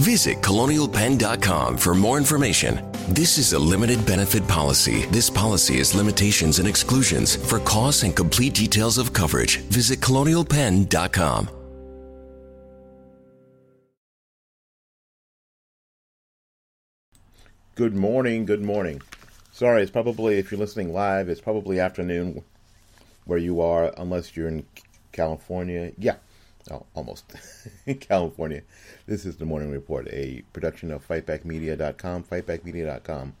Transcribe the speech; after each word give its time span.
Visit 0.00 0.40
colonialpenn.com 0.40 1.78
for 1.78 1.94
more 1.94 2.18
information. 2.18 2.90
This 3.08 3.38
is 3.38 3.52
a 3.52 3.58
limited 3.58 4.04
benefit 4.04 4.46
policy. 4.48 5.06
This 5.06 5.30
policy 5.30 5.78
has 5.78 5.94
limitations 5.94 6.58
and 6.58 6.66
exclusions. 6.66 7.36
For 7.36 7.60
costs 7.60 8.02
and 8.02 8.14
complete 8.14 8.54
details 8.54 8.98
of 8.98 9.12
coverage, 9.12 9.58
visit 9.58 10.00
colonialpenn.com. 10.00 11.48
Good 17.76 17.96
morning, 17.96 18.46
good 18.46 18.62
morning. 18.62 19.02
Sorry, 19.50 19.82
it's 19.82 19.90
probably, 19.90 20.38
if 20.38 20.50
you're 20.50 20.60
listening 20.60 20.92
live, 20.92 21.28
it's 21.28 21.40
probably 21.40 21.80
afternoon 21.80 22.44
where 23.24 23.38
you 23.38 23.60
are, 23.60 23.92
unless 23.96 24.36
you're 24.36 24.46
in 24.48 24.64
California. 25.10 25.92
Yeah, 25.98 26.16
oh, 26.70 26.86
almost. 26.94 27.24
in 27.86 27.96
California. 27.96 28.62
This 29.06 29.24
is 29.24 29.36
the 29.36 29.44
Morning 29.44 29.70
Report, 29.70 30.08
a 30.10 30.42
production 30.52 30.90
of 30.90 31.06
FightbackMedia.com, 31.06 32.24
FightbackMedia.com, 32.24 33.34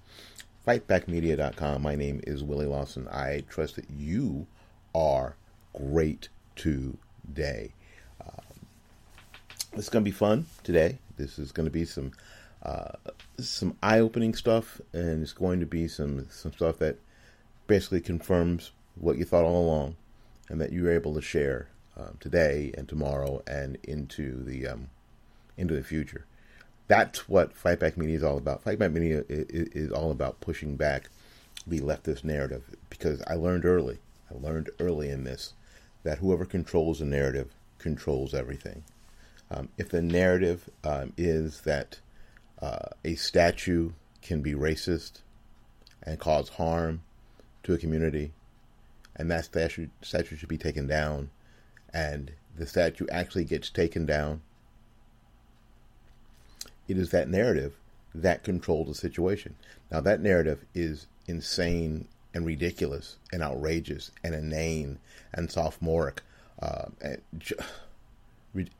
FightbackMedia.com. 0.66 1.82
My 1.82 1.94
name 1.94 2.20
is 2.26 2.42
Willie 2.42 2.66
Lawson. 2.66 3.08
I 3.08 3.44
trust 3.48 3.76
that 3.76 3.90
you 3.90 4.46
are 4.94 5.36
great 5.74 6.28
today. 6.56 7.72
Um, 8.20 8.66
it's 9.72 9.88
going 9.88 10.04
to 10.04 10.10
be 10.10 10.16
fun 10.16 10.46
today. 10.62 10.98
This 11.16 11.38
is 11.38 11.52
going 11.52 11.66
to 11.66 11.72
be 11.72 11.84
some 11.84 12.12
uh, 12.62 12.92
some 13.38 13.76
eye-opening 13.82 14.34
stuff, 14.34 14.80
and 14.94 15.22
it's 15.22 15.32
going 15.32 15.60
to 15.60 15.66
be 15.66 15.86
some 15.86 16.26
some 16.30 16.52
stuff 16.52 16.78
that 16.78 16.96
basically 17.66 18.00
confirms 18.00 18.70
what 18.94 19.18
you 19.18 19.24
thought 19.24 19.44
all 19.44 19.64
along, 19.64 19.96
and 20.48 20.60
that 20.60 20.72
you're 20.72 20.90
able 20.90 21.14
to 21.14 21.20
share 21.20 21.68
um, 21.96 22.16
today 22.20 22.72
and 22.76 22.88
tomorrow 22.88 23.42
and 23.46 23.78
into 23.84 24.42
the 24.42 24.66
um, 24.66 24.88
into 25.56 25.74
the 25.74 25.82
future. 25.82 26.26
That's 26.86 27.28
what 27.28 27.56
Fight 27.56 27.80
Back 27.80 27.96
Media 27.96 28.16
is 28.16 28.24
all 28.24 28.36
about. 28.36 28.62
Fight 28.62 28.78
Back 28.78 28.92
Media 28.92 29.24
is, 29.28 29.68
is 29.68 29.92
all 29.92 30.10
about 30.10 30.40
pushing 30.40 30.76
back 30.76 31.08
the 31.66 31.80
leftist 31.80 32.24
narrative 32.24 32.62
because 32.90 33.22
I 33.26 33.34
learned 33.34 33.64
early. 33.64 33.98
I 34.30 34.34
learned 34.38 34.70
early 34.78 35.08
in 35.08 35.24
this 35.24 35.54
that 36.02 36.18
whoever 36.18 36.44
controls 36.44 36.98
the 36.98 37.06
narrative 37.06 37.50
controls 37.78 38.34
everything. 38.34 38.84
Um, 39.50 39.68
if 39.78 39.88
the 39.88 40.02
narrative 40.02 40.68
um, 40.82 41.12
is 41.16 41.62
that 41.62 41.98
uh, 42.60 42.88
a 43.04 43.14
statue 43.14 43.92
can 44.22 44.40
be 44.40 44.54
racist 44.54 45.20
and 46.02 46.18
cause 46.18 46.50
harm 46.50 47.02
to 47.62 47.74
a 47.74 47.78
community, 47.78 48.32
and 49.16 49.30
that 49.30 49.44
statue, 49.44 49.88
statue 50.02 50.36
should 50.36 50.48
be 50.48 50.58
taken 50.58 50.86
down, 50.86 51.30
and 51.94 52.32
the 52.56 52.66
statue 52.66 53.06
actually 53.10 53.44
gets 53.44 53.70
taken 53.70 54.04
down, 54.04 54.42
it 56.88 56.98
is 56.98 57.10
that 57.12 57.28
narrative 57.28 57.74
that 58.14 58.44
controls 58.44 58.88
the 58.88 58.94
situation. 58.94 59.54
Now, 59.90 60.00
that 60.00 60.20
narrative 60.20 60.64
is 60.74 61.06
insane 61.26 62.06
and 62.34 62.44
ridiculous 62.44 63.16
and 63.32 63.42
outrageous 63.42 64.10
and 64.22 64.34
inane 64.34 64.98
and 65.32 65.50
sophomoric. 65.50 66.22
Uh, 66.60 66.86
and 67.00 67.22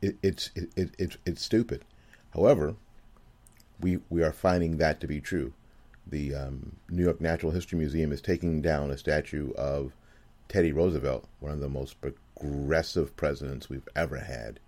it, 0.01 0.15
it's 0.21 0.51
it, 0.55 0.69
it, 0.75 0.89
it, 0.97 1.17
it's 1.25 1.41
stupid. 1.41 1.83
However, 2.33 2.75
we 3.79 3.99
we 4.09 4.23
are 4.23 4.31
finding 4.31 4.77
that 4.77 4.99
to 5.01 5.07
be 5.07 5.19
true. 5.19 5.53
The 6.07 6.35
um, 6.35 6.75
New 6.89 7.03
York 7.03 7.19
Natural 7.19 7.51
History 7.51 7.79
Museum 7.79 8.11
is 8.11 8.21
taking 8.21 8.61
down 8.61 8.91
a 8.91 8.97
statue 8.97 9.51
of 9.53 9.93
Teddy 10.47 10.71
Roosevelt, 10.71 11.25
one 11.39 11.51
of 11.51 11.59
the 11.59 11.69
most 11.69 11.99
progressive 12.39 13.15
presidents 13.15 13.69
we've 13.69 13.87
ever 13.95 14.17
had, 14.17 14.59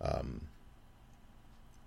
um, 0.00 0.42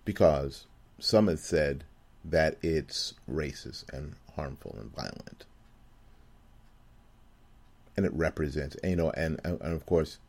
because 0.05 0.65
some 0.99 1.27
have 1.27 1.39
said 1.39 1.83
that 2.25 2.57
it's 2.61 3.13
racist 3.29 3.91
and 3.93 4.15
harmful 4.35 4.75
and 4.79 4.93
violent, 4.95 5.45
and 7.95 8.05
it 8.05 8.13
represents, 8.13 8.75
you 8.83 8.95
know, 8.95 9.11
and 9.11 9.39
and 9.43 9.61
of 9.61 9.85
course 9.85 10.19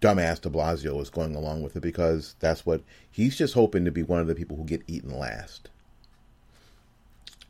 dumbass 0.00 0.40
de 0.40 0.48
Blasio 0.48 1.00
is 1.00 1.10
going 1.10 1.34
along 1.34 1.62
with 1.62 1.76
it 1.76 1.80
because 1.80 2.34
that's 2.40 2.64
what 2.64 2.82
he's 3.10 3.36
just 3.36 3.54
hoping 3.54 3.84
to 3.84 3.90
be 3.90 4.02
one 4.02 4.20
of 4.20 4.26
the 4.26 4.34
people 4.34 4.56
who 4.56 4.64
get 4.64 4.82
eaten 4.86 5.16
last. 5.18 5.68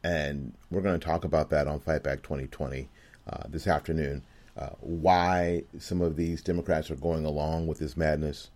And 0.02 0.54
we're 0.70 0.80
going 0.80 0.98
to 0.98 1.06
talk 1.06 1.24
about 1.24 1.50
that 1.50 1.68
on 1.68 1.80
Fightback 1.80 2.22
2020 2.22 2.88
uh, 3.28 3.42
this 3.48 3.66
afternoon. 3.66 4.22
Uh, 4.60 4.70
why 4.80 5.64
some 5.78 6.02
of 6.02 6.16
these 6.16 6.42
Democrats 6.42 6.90
are 6.90 6.96
going 6.96 7.24
along 7.24 7.66
with 7.66 7.78
this 7.78 7.96
madness. 7.96 8.50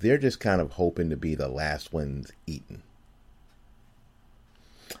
They're 0.00 0.18
just 0.18 0.40
kind 0.40 0.60
of 0.60 0.72
hoping 0.72 1.08
to 1.10 1.16
be 1.16 1.34
the 1.34 1.48
last 1.48 1.92
ones 1.92 2.32
eaten. 2.46 2.82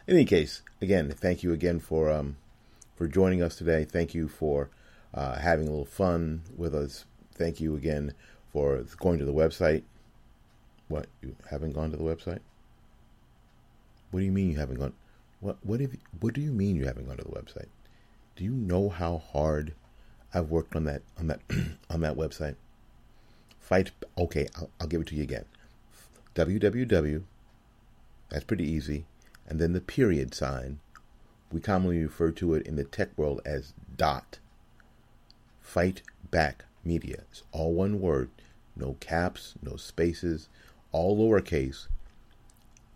In 0.06 0.14
any 0.14 0.24
case, 0.24 0.62
again, 0.80 1.10
thank 1.10 1.42
you 1.42 1.52
again 1.52 1.80
for 1.80 2.10
um, 2.10 2.36
for 2.94 3.08
joining 3.08 3.42
us 3.42 3.56
today. 3.56 3.84
Thank 3.84 4.14
you 4.14 4.28
for 4.28 4.70
uh, 5.12 5.38
having 5.38 5.66
a 5.66 5.70
little 5.70 5.84
fun 5.84 6.42
with 6.56 6.74
us 6.74 7.04
thank 7.36 7.60
you 7.60 7.76
again 7.76 8.14
for 8.52 8.84
going 8.98 9.18
to 9.18 9.24
the 9.24 9.32
website. 9.32 9.82
What 10.88 11.06
you 11.20 11.36
haven't 11.50 11.72
gone 11.72 11.90
to 11.90 11.96
the 11.96 12.04
website? 12.04 12.40
What 14.10 14.20
do 14.20 14.26
you 14.26 14.32
mean 14.32 14.50
you 14.50 14.58
haven't 14.58 14.78
gone? 14.78 14.94
What 15.40 15.58
what 15.62 15.80
if? 15.80 15.96
What 16.20 16.34
do 16.34 16.40
you 16.40 16.52
mean 16.52 16.76
you 16.76 16.86
haven't 16.86 17.06
gone 17.06 17.16
to 17.16 17.24
the 17.24 17.30
website? 17.30 17.68
Do 18.36 18.44
you 18.44 18.52
know 18.52 18.88
how 18.88 19.18
hard 19.18 19.74
I've 20.34 20.50
worked 20.50 20.76
on 20.76 20.84
that 20.84 21.02
on 21.18 21.28
that 21.28 21.40
on 21.90 22.00
that 22.00 22.16
website? 22.16 22.56
Fight. 23.60 23.90
Okay, 24.18 24.48
I'll, 24.56 24.70
I'll 24.80 24.86
give 24.86 25.00
it 25.00 25.08
to 25.08 25.16
you 25.16 25.22
again. 25.22 25.44
www. 26.34 27.22
That's 28.28 28.44
pretty 28.44 28.64
easy, 28.64 29.04
and 29.46 29.60
then 29.60 29.72
the 29.72 29.80
period 29.80 30.34
sign. 30.34 30.80
We 31.52 31.60
commonly 31.60 32.02
refer 32.02 32.32
to 32.32 32.54
it 32.54 32.66
in 32.66 32.74
the 32.74 32.84
tech 32.84 33.16
world 33.16 33.40
as 33.44 33.72
dot. 33.96 34.38
Fight 35.60 36.02
back 36.30 36.64
Media. 36.84 37.22
It's 37.30 37.42
all 37.52 37.74
one 37.74 38.00
word. 38.00 38.30
No 38.76 38.96
caps, 39.00 39.54
no 39.62 39.76
spaces, 39.76 40.48
all 40.92 41.16
lowercase. 41.16 41.88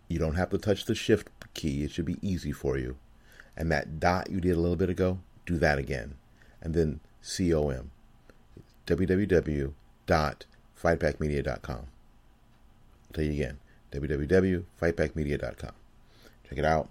You 0.09 0.19
don't 0.19 0.35
have 0.37 0.51
to 0.51 0.59
touch 0.59 0.85
the 0.85 0.95
shift 0.95 1.29
key. 1.55 1.85
It 1.85 1.91
should 1.91 2.05
be 2.05 2.19
easy 2.23 2.53
for 2.53 2.79
you. 2.79 2.97
And 3.57 3.71
that 3.71 3.99
dot 3.99 4.31
you 4.31 4.41
did 4.41 4.57
a 4.57 4.61
little 4.61 4.77
bit 4.77 4.91
ago, 4.91 5.19
do 5.47 5.59
that 5.59 5.79
again. 5.79 6.15
And 6.63 6.75
then 6.75 7.01
COM. 7.23 7.91
www.fightbackmedia.com. 8.87 11.77
I'll 11.77 11.87
tell 13.13 13.25
you 13.25 13.33
again 13.33 13.59
www.fightbackmedia.com. 13.93 15.73
Check 16.49 16.59
it 16.59 16.65
out. 16.65 16.89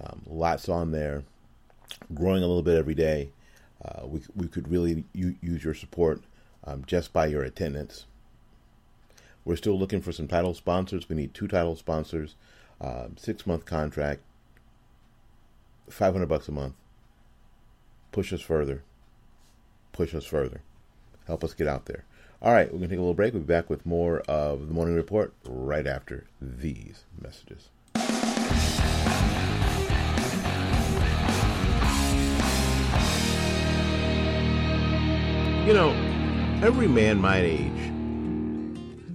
Um, 0.00 0.22
lots 0.26 0.68
on 0.68 0.92
there. 0.92 1.24
Growing 2.14 2.42
a 2.42 2.46
little 2.46 2.62
bit 2.62 2.78
every 2.78 2.94
day. 2.94 3.30
Uh, 3.84 4.06
we, 4.06 4.20
we 4.34 4.46
could 4.46 4.70
really 4.70 5.04
u- 5.12 5.36
use 5.42 5.64
your 5.64 5.74
support 5.74 6.22
um, 6.64 6.84
just 6.86 7.12
by 7.12 7.26
your 7.26 7.42
attendance. 7.42 8.06
We're 9.44 9.56
still 9.56 9.78
looking 9.78 10.00
for 10.00 10.12
some 10.12 10.28
title 10.28 10.54
sponsors. 10.54 11.08
We 11.08 11.16
need 11.16 11.34
two 11.34 11.48
title 11.48 11.76
sponsors, 11.76 12.36
uh, 12.80 13.08
six 13.16 13.46
month 13.46 13.64
contract, 13.64 14.20
500 15.88 16.26
bucks 16.26 16.48
a 16.48 16.52
month. 16.52 16.74
Push 18.12 18.32
us 18.32 18.40
further. 18.40 18.82
Push 19.92 20.14
us 20.14 20.24
further. 20.24 20.62
Help 21.26 21.44
us 21.44 21.54
get 21.54 21.66
out 21.66 21.86
there. 21.86 22.04
All 22.42 22.52
right, 22.52 22.66
we're 22.66 22.78
going 22.78 22.82
to 22.82 22.88
take 22.88 22.98
a 22.98 23.02
little 23.02 23.14
break. 23.14 23.34
We'll 23.34 23.42
be 23.42 23.46
back 23.46 23.68
with 23.68 23.84
more 23.84 24.20
of 24.20 24.66
the 24.68 24.72
morning 24.72 24.94
report 24.96 25.34
right 25.44 25.86
after 25.86 26.26
these 26.40 27.04
messages. 27.20 27.68
You 35.66 35.74
know, 35.74 35.90
every 36.64 36.88
man 36.88 37.20
my 37.20 37.36
age 37.36 37.92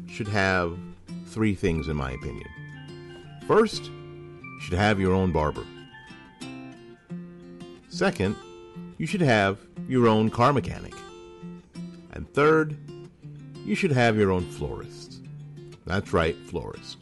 should 0.08 0.28
have 0.28 0.78
three 1.28 1.56
things, 1.56 1.88
in 1.88 1.98
my 1.98 2.12
opinion. 2.12 2.48
First, 3.48 3.86
you 3.86 4.60
should 4.62 4.78
have 4.78 5.00
your 5.00 5.14
own 5.14 5.32
barber. 5.32 5.66
Second, 7.90 8.36
you 8.98 9.06
should 9.06 9.22
have 9.22 9.60
your 9.88 10.08
own 10.08 10.30
car 10.30 10.54
mechanic. 10.54 10.94
And 12.14 12.32
third, 12.34 12.78
you 13.66 13.76
should 13.76 13.92
have 13.92 14.18
your 14.18 14.32
own 14.32 14.46
florist. 14.46 15.22
That's 15.86 16.14
right, 16.14 16.36
florist. 16.48 16.98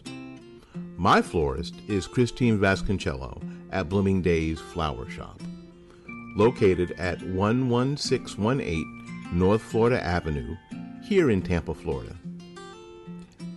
My 0.97 1.21
florist 1.21 1.75
is 1.87 2.07
Christine 2.07 2.57
Vasconcello 2.57 3.41
at 3.71 3.89
Blooming 3.89 4.21
Days 4.21 4.59
Flower 4.59 5.09
Shop, 5.09 5.39
located 6.35 6.91
at 6.93 7.21
11618 7.21 9.29
North 9.33 9.61
Florida 9.61 10.03
Avenue, 10.03 10.55
here 11.01 11.29
in 11.29 11.41
Tampa, 11.41 11.73
Florida. 11.73 12.15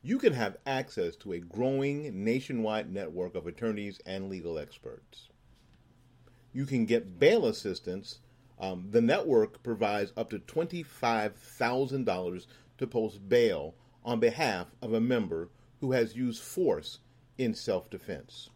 You 0.07 0.17
can 0.17 0.33
have 0.33 0.57
access 0.65 1.15
to 1.17 1.33
a 1.33 1.39
growing 1.39 2.23
nationwide 2.23 2.91
network 2.91 3.35
of 3.35 3.45
attorneys 3.45 3.99
and 4.05 4.29
legal 4.29 4.57
experts 4.57 5.27
you 6.57 6.65
can 6.65 6.85
get 6.85 7.19
bail 7.19 7.45
assistance. 7.45 8.19
Um, 8.59 8.87
the 8.89 8.99
network 8.99 9.61
provides 9.61 10.11
up 10.17 10.31
to 10.31 10.39
$25,000 10.39 12.45
to 12.79 12.87
post 12.87 13.29
bail 13.29 13.75
on 14.03 14.19
behalf 14.19 14.65
of 14.81 14.93
a 14.93 14.99
member 14.99 15.49
who 15.81 15.91
has 15.91 16.15
used 16.15 16.41
force 16.41 16.97
in 17.37 17.53
self 17.53 17.91
defense. 17.91 18.49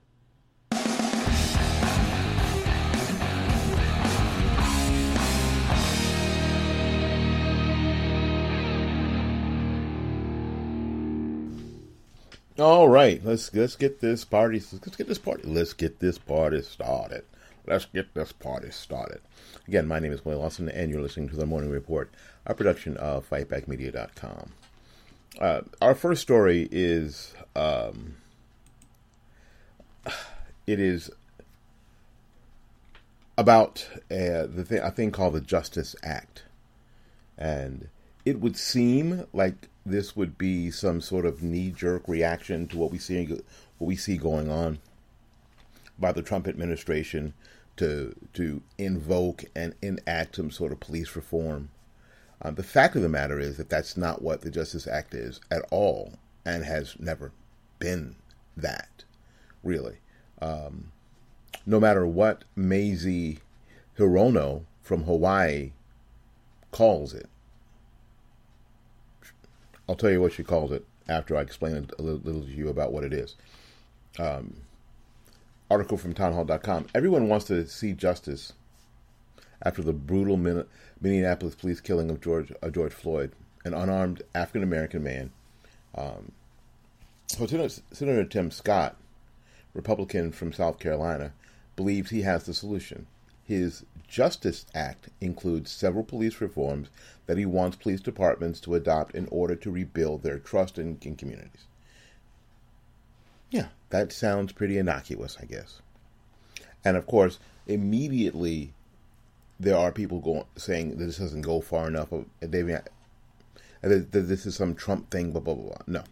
All 12.58 12.88
right, 12.88 13.24
let's 13.24 13.54
let's 13.54 13.76
get 13.76 14.00
this 14.00 14.24
party. 14.24 14.60
Let's 14.72 14.96
get 14.96 15.06
this 15.06 15.18
party. 15.18 15.42
Let's 15.44 15.74
get 15.74 16.00
this 16.00 16.18
party 16.18 16.60
started. 16.62 17.22
Let's 17.64 17.84
get 17.84 18.14
this 18.14 18.32
party 18.32 18.72
started. 18.72 19.20
Again, 19.68 19.86
my 19.86 20.00
name 20.00 20.12
is 20.12 20.24
Willie 20.24 20.40
Lawson, 20.40 20.68
and 20.68 20.90
you're 20.90 21.00
listening 21.00 21.28
to 21.28 21.36
the 21.36 21.46
Morning 21.46 21.70
Report, 21.70 22.10
a 22.46 22.54
production 22.54 22.96
of 22.96 23.30
FightbackMedia.com. 23.30 24.50
Uh, 25.40 25.60
our 25.80 25.94
first 25.94 26.20
story 26.20 26.68
is 26.72 27.32
um, 27.54 28.16
it 30.66 30.80
is 30.80 31.12
about 33.36 33.88
uh, 34.10 34.48
the 34.48 34.64
thing, 34.66 34.80
a 34.80 34.90
thing 34.90 35.12
called 35.12 35.34
the 35.34 35.40
Justice 35.40 35.94
Act, 36.02 36.42
and 37.36 37.86
it 38.28 38.40
would 38.40 38.58
seem 38.58 39.26
like 39.32 39.68
this 39.86 40.14
would 40.14 40.36
be 40.36 40.70
some 40.70 41.00
sort 41.00 41.24
of 41.24 41.42
knee-jerk 41.42 42.06
reaction 42.06 42.68
to 42.68 42.76
what 42.76 42.90
we 42.90 42.98
see 42.98 43.24
what 43.24 43.86
we 43.86 43.96
see 43.96 44.18
going 44.18 44.50
on 44.50 44.78
by 45.98 46.12
the 46.12 46.20
Trump 46.20 46.46
administration 46.46 47.32
to 47.78 48.14
to 48.34 48.60
invoke 48.76 49.44
and 49.56 49.74
enact 49.80 50.36
some 50.36 50.50
sort 50.50 50.72
of 50.72 50.80
police 50.80 51.16
reform. 51.16 51.70
Um, 52.42 52.54
the 52.54 52.62
fact 52.62 52.96
of 52.96 53.02
the 53.02 53.08
matter 53.08 53.40
is 53.40 53.56
that 53.56 53.70
that's 53.70 53.96
not 53.96 54.20
what 54.20 54.42
the 54.42 54.50
Justice 54.50 54.86
Act 54.86 55.14
is 55.14 55.40
at 55.50 55.62
all, 55.70 56.12
and 56.44 56.64
has 56.64 56.96
never 57.00 57.32
been 57.78 58.14
that, 58.56 59.04
really. 59.64 59.96
Um, 60.40 60.92
no 61.64 61.80
matter 61.80 62.06
what 62.06 62.44
Mazie 62.54 63.38
Hirono 63.96 64.64
from 64.82 65.04
Hawaii 65.04 65.72
calls 66.70 67.14
it, 67.14 67.28
I'll 69.88 69.96
tell 69.96 70.10
you 70.10 70.20
what 70.20 70.32
she 70.32 70.42
calls 70.42 70.70
it 70.70 70.84
after 71.08 71.36
I 71.36 71.40
explain 71.40 71.88
a 71.98 72.02
little, 72.02 72.20
little 72.20 72.42
to 72.42 72.48
you 72.48 72.68
about 72.68 72.92
what 72.92 73.04
it 73.04 73.12
is. 73.12 73.36
Um, 74.18 74.58
article 75.70 75.96
from 75.96 76.14
townhall.com. 76.14 76.86
Everyone 76.94 77.28
wants 77.28 77.46
to 77.46 77.66
see 77.66 77.92
justice 77.92 78.52
after 79.62 79.82
the 79.82 79.92
brutal 79.92 80.36
Minneapolis 81.00 81.54
police 81.54 81.80
killing 81.80 82.10
of 82.10 82.20
George 82.20 82.52
uh, 82.62 82.68
George 82.70 82.92
Floyd, 82.92 83.32
an 83.64 83.74
unarmed 83.74 84.22
African 84.34 84.62
American 84.62 85.02
man. 85.02 85.30
Um, 85.94 86.32
Senator, 87.26 87.68
Senator 87.92 88.24
Tim 88.24 88.50
Scott, 88.50 88.96
Republican 89.74 90.32
from 90.32 90.52
South 90.52 90.78
Carolina, 90.78 91.32
believes 91.76 92.10
he 92.10 92.22
has 92.22 92.44
the 92.44 92.54
solution. 92.54 93.06
His 93.48 93.86
Justice 94.06 94.66
Act 94.74 95.08
includes 95.22 95.72
several 95.72 96.04
police 96.04 96.38
reforms 96.38 96.90
that 97.24 97.38
he 97.38 97.46
wants 97.46 97.78
police 97.78 98.02
departments 98.02 98.60
to 98.60 98.74
adopt 98.74 99.14
in 99.14 99.26
order 99.30 99.56
to 99.56 99.70
rebuild 99.70 100.22
their 100.22 100.38
trust 100.38 100.78
in, 100.78 100.98
in 101.00 101.16
communities. 101.16 101.64
Yeah, 103.50 103.68
that 103.88 104.12
sounds 104.12 104.52
pretty 104.52 104.76
innocuous, 104.76 105.38
I 105.40 105.46
guess. 105.46 105.80
And 106.84 106.94
of 106.98 107.06
course, 107.06 107.38
immediately 107.66 108.74
there 109.58 109.78
are 109.78 109.92
people 109.92 110.20
going 110.20 110.44
saying 110.56 110.90
that 110.90 110.98
this 110.98 111.16
doesn't 111.16 111.40
go 111.40 111.62
far 111.62 111.88
enough. 111.88 112.12
They, 112.40 112.60
that 112.60 112.90
this 114.12 114.44
is 114.44 114.56
some 114.56 114.74
Trump 114.74 115.10
thing, 115.10 115.32
blah, 115.32 115.40
blah, 115.40 115.54
blah. 115.54 115.78
No. 115.86 116.04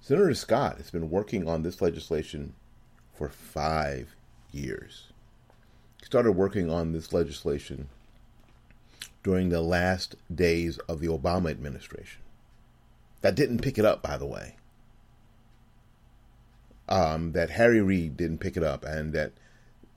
Senator 0.00 0.32
Scott 0.32 0.78
has 0.78 0.90
been 0.90 1.10
working 1.10 1.46
on 1.46 1.62
this 1.62 1.82
legislation 1.82 2.54
for 3.12 3.28
five 3.28 4.16
years. 4.50 5.08
Started 6.08 6.32
working 6.32 6.70
on 6.70 6.92
this 6.92 7.12
legislation 7.12 7.90
during 9.22 9.50
the 9.50 9.60
last 9.60 10.16
days 10.34 10.78
of 10.88 11.00
the 11.00 11.06
Obama 11.06 11.50
administration. 11.50 12.22
That 13.20 13.34
didn't 13.34 13.60
pick 13.60 13.76
it 13.76 13.84
up, 13.84 14.00
by 14.00 14.16
the 14.16 14.24
way. 14.24 14.56
Um, 16.88 17.32
that 17.32 17.50
Harry 17.50 17.82
Reid 17.82 18.16
didn't 18.16 18.38
pick 18.38 18.56
it 18.56 18.62
up, 18.62 18.86
and 18.86 19.12
that 19.12 19.32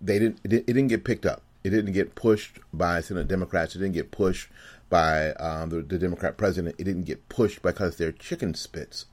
they 0.01 0.19
didn't. 0.19 0.41
It 0.43 0.65
didn't 0.65 0.89
get 0.89 1.05
picked 1.05 1.25
up. 1.25 1.43
It 1.63 1.69
didn't 1.69 1.93
get 1.93 2.13
pushed 2.13 2.59
by 2.73 2.99
Senate 2.99 3.29
Democrats. 3.29 3.73
It 3.73 3.79
didn't 3.79 3.93
get 3.93 4.11
pushed 4.11 4.49
by 4.89 5.31
um, 5.35 5.69
the, 5.69 5.81
the, 5.81 5.97
Democrat 5.97 6.35
president. 6.35 6.75
It 6.77 6.83
didn't 6.83 7.05
get 7.05 7.29
pushed 7.29 7.61
because 7.61 7.95
they're 7.95 8.11
chicken 8.11 8.53
spits. 8.53 9.05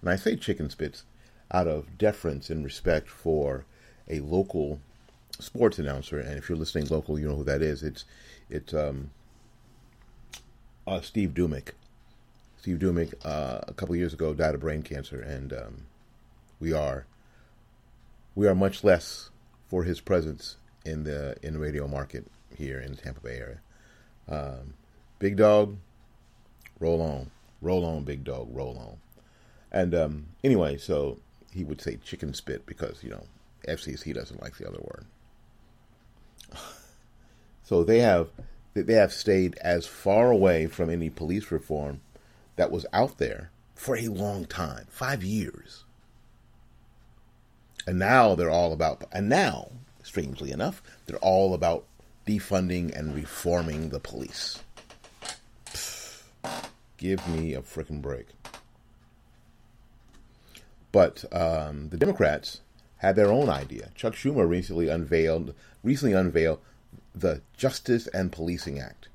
And 0.00 0.08
I 0.08 0.16
say 0.16 0.36
chicken 0.36 0.70
spits 0.70 1.04
out 1.50 1.68
of 1.68 1.98
deference 1.98 2.48
and 2.48 2.64
respect 2.64 3.10
for 3.10 3.66
a 4.08 4.20
local 4.20 4.80
sports 5.38 5.78
announcer. 5.78 6.18
And 6.18 6.38
if 6.38 6.48
you're 6.48 6.58
listening 6.58 6.86
local, 6.88 7.18
you 7.18 7.28
know 7.28 7.36
who 7.36 7.44
that 7.44 7.62
is. 7.62 7.82
It's 7.82 8.04
it's 8.48 8.74
um, 8.74 9.10
uh, 10.86 11.00
Steve 11.00 11.30
Duemig. 11.30 11.70
Steve 12.58 12.78
Duemig, 12.78 13.14
uh, 13.24 13.60
a 13.68 13.72
couple 13.74 13.94
years 13.94 14.12
ago, 14.12 14.34
died 14.34 14.54
of 14.54 14.60
brain 14.60 14.82
cancer, 14.82 15.20
and 15.20 15.52
um, 15.52 15.86
we 16.58 16.72
are 16.72 17.06
we 18.34 18.46
are 18.46 18.54
much 18.54 18.82
less 18.82 19.30
for 19.68 19.84
his 19.84 20.00
presence 20.00 20.56
in 20.84 21.04
the 21.04 21.36
in 21.42 21.54
the 21.54 21.58
radio 21.58 21.86
market 21.86 22.26
here 22.56 22.80
in 22.80 22.92
the 22.92 22.96
Tampa 22.96 23.20
Bay 23.20 23.38
area. 23.38 23.60
Um, 24.28 24.74
big 25.18 25.36
dog, 25.36 25.76
roll 26.80 27.00
on, 27.00 27.30
roll 27.60 27.84
on, 27.84 28.04
big 28.04 28.24
dog, 28.24 28.48
roll 28.50 28.76
on. 28.78 28.96
And 29.70 29.94
um, 29.94 30.26
anyway, 30.42 30.76
so 30.76 31.18
he 31.52 31.64
would 31.64 31.80
say 31.80 31.98
chicken 32.04 32.34
spit 32.34 32.66
because 32.66 33.02
you 33.02 33.10
know 33.10 33.24
FCC 33.68 34.14
doesn't 34.14 34.42
like 34.42 34.56
the 34.56 34.68
other 34.68 34.80
word. 34.80 35.06
So 37.66 37.82
they 37.82 37.98
have 37.98 38.30
they 38.74 38.94
have 38.94 39.12
stayed 39.12 39.56
as 39.56 39.86
far 39.86 40.30
away 40.30 40.68
from 40.68 40.88
any 40.88 41.10
police 41.10 41.50
reform 41.50 42.00
that 42.54 42.70
was 42.70 42.86
out 42.92 43.18
there 43.18 43.50
for 43.74 43.96
a 43.96 44.08
long 44.08 44.44
time, 44.44 44.86
five 44.88 45.24
years. 45.24 45.84
And 47.86 47.98
now 47.98 48.34
they're 48.34 48.50
all 48.50 48.72
about, 48.72 49.04
and 49.12 49.28
now, 49.28 49.70
strangely 50.02 50.52
enough, 50.52 50.82
they're 51.06 51.18
all 51.18 51.54
about 51.54 51.86
defunding 52.26 52.96
and 52.96 53.14
reforming 53.14 53.88
the 53.88 54.00
police. 54.00 54.62
give 56.98 57.26
me 57.28 57.54
a 57.54 57.62
freaking 57.62 58.00
break. 58.00 58.26
But 60.92 61.24
um, 61.32 61.88
the 61.88 61.96
Democrats 61.96 62.60
had 62.98 63.16
their 63.16 63.32
own 63.32 63.48
idea. 63.48 63.90
Chuck 63.94 64.14
Schumer 64.14 64.48
recently 64.48 64.88
unveiled 64.88 65.54
recently 65.82 66.14
unveiled 66.14 66.60
the 67.16 67.40
Justice 67.56 68.06
and 68.08 68.30
Policing 68.30 68.78
Act. 68.78 69.08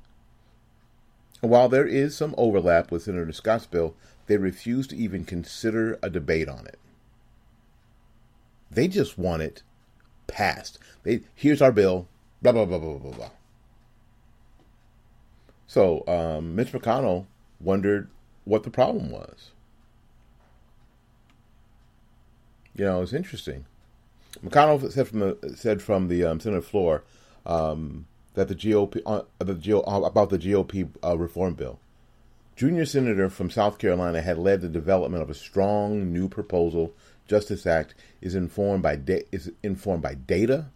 While 1.42 1.70
there 1.70 1.88
is 1.88 2.18
some 2.18 2.36
overlap 2.38 2.92
with 2.92 3.04
Senator 3.04 3.32
Scott's 3.32 3.66
bill, 3.68 3.96
they 4.28 4.38
refuse 4.38 4.88
to 4.88 4.98
even 4.98 5.24
consider 5.24 6.00
a 6.02 6.10
debate 6.10 6.50
on 6.50 6.66
it. 6.66 6.80
They 8.70 8.88
just 8.88 9.18
want 9.18 9.42
it 9.44 9.64
passed. 10.28 10.80
They, 11.04 11.22
here's 11.36 11.62
our 11.62 11.72
bill, 11.72 12.08
blah, 12.42 12.52
blah, 12.52 12.66
blah, 12.66 12.78
blah, 12.78 12.98
blah, 12.98 13.12
blah. 13.12 13.30
So 15.68 16.04
um, 16.08 16.56
Mitch 16.56 16.72
McConnell 16.72 17.26
wondered 17.60 18.10
what 18.44 18.64
the 18.64 18.70
problem 18.70 19.10
was. 19.12 19.52
You 22.76 22.86
know, 22.86 23.02
it's 23.02 23.14
interesting. 23.14 23.66
McConnell 24.44 24.92
said 24.92 25.08
from 25.08 25.20
the 25.20 25.56
said 25.56 25.82
from 25.82 26.08
the 26.08 26.24
um, 26.24 26.40
Senate 26.40 26.64
floor 26.64 27.04
um, 27.46 28.06
that 28.34 28.48
the 28.48 28.56
GOP 28.56 29.02
uh, 29.06 29.24
the 29.40 29.54
GO, 29.54 29.82
uh, 29.82 30.02
about 30.02 30.30
the 30.30 30.40
GOP 30.40 30.90
uh, 31.04 31.18
reform 31.18 31.54
bill. 31.54 31.80
Junior 32.56 32.86
senator 32.86 33.30
from 33.30 33.50
South 33.50 33.78
Carolina 33.78 34.22
had 34.22 34.38
led 34.38 34.62
the 34.62 34.70
development 34.70 35.24
of 35.24 35.30
a 35.30 35.34
strong 35.34 36.14
new 36.14 36.30
proposal 36.30 36.94
Justice 37.28 37.66
Act 37.66 37.96
is 38.22 38.36
informed 38.36 38.84
by 38.84 38.98
da- 38.98 39.26
is 39.32 39.52
informed 39.64 40.04
by 40.04 40.16
data, 40.16 40.68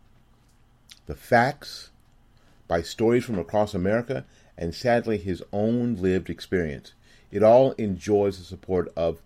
the 1.05 1.15
facts, 1.15 1.91
by 2.67 2.81
stories 2.81 3.25
from 3.25 3.38
across 3.38 3.74
America, 3.74 4.25
and 4.57 4.74
sadly 4.74 5.17
his 5.17 5.43
own 5.51 5.95
lived 5.95 6.29
experience. 6.29 6.93
It 7.31 7.43
all 7.43 7.74
enjoys 7.74 8.38
the 8.38 8.45
support 8.45 8.91
of 8.95 9.22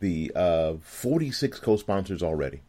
the 0.00 0.32
uh, 0.34 0.74
46 0.82 1.60
co-sponsors 1.60 2.22
already. 2.22 2.62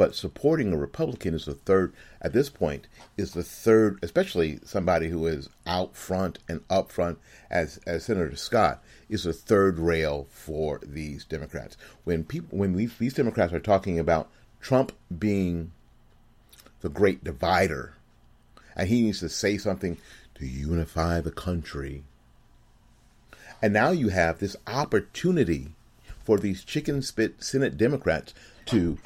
But 0.00 0.14
supporting 0.14 0.72
a 0.72 0.78
Republican 0.78 1.34
is 1.34 1.44
the 1.44 1.52
third, 1.52 1.92
at 2.22 2.32
this 2.32 2.48
point, 2.48 2.86
is 3.18 3.34
the 3.34 3.42
third, 3.42 3.98
especially 4.00 4.58
somebody 4.64 5.10
who 5.10 5.26
is 5.26 5.50
out 5.66 5.94
front 5.94 6.38
and 6.48 6.62
up 6.70 6.90
front 6.90 7.18
as, 7.50 7.80
as 7.86 8.06
Senator 8.06 8.34
Scott, 8.34 8.82
is 9.10 9.24
the 9.24 9.34
third 9.34 9.78
rail 9.78 10.26
for 10.30 10.80
these 10.82 11.26
Democrats. 11.26 11.76
When 12.04 12.24
people, 12.24 12.56
when 12.56 12.72
we, 12.72 12.86
these 12.86 13.12
Democrats 13.12 13.52
are 13.52 13.60
talking 13.60 13.98
about 13.98 14.30
Trump 14.58 14.92
being 15.18 15.72
the 16.80 16.88
great 16.88 17.22
divider, 17.22 17.92
and 18.74 18.88
he 18.88 19.02
needs 19.02 19.20
to 19.20 19.28
say 19.28 19.58
something 19.58 19.98
to 20.36 20.46
unify 20.46 21.20
the 21.20 21.30
country. 21.30 22.04
And 23.60 23.74
now 23.74 23.90
you 23.90 24.08
have 24.08 24.38
this 24.38 24.56
opportunity 24.66 25.74
for 26.24 26.38
these 26.38 26.64
chicken 26.64 27.02
spit 27.02 27.44
Senate 27.44 27.76
Democrats 27.76 28.32
to 28.64 28.96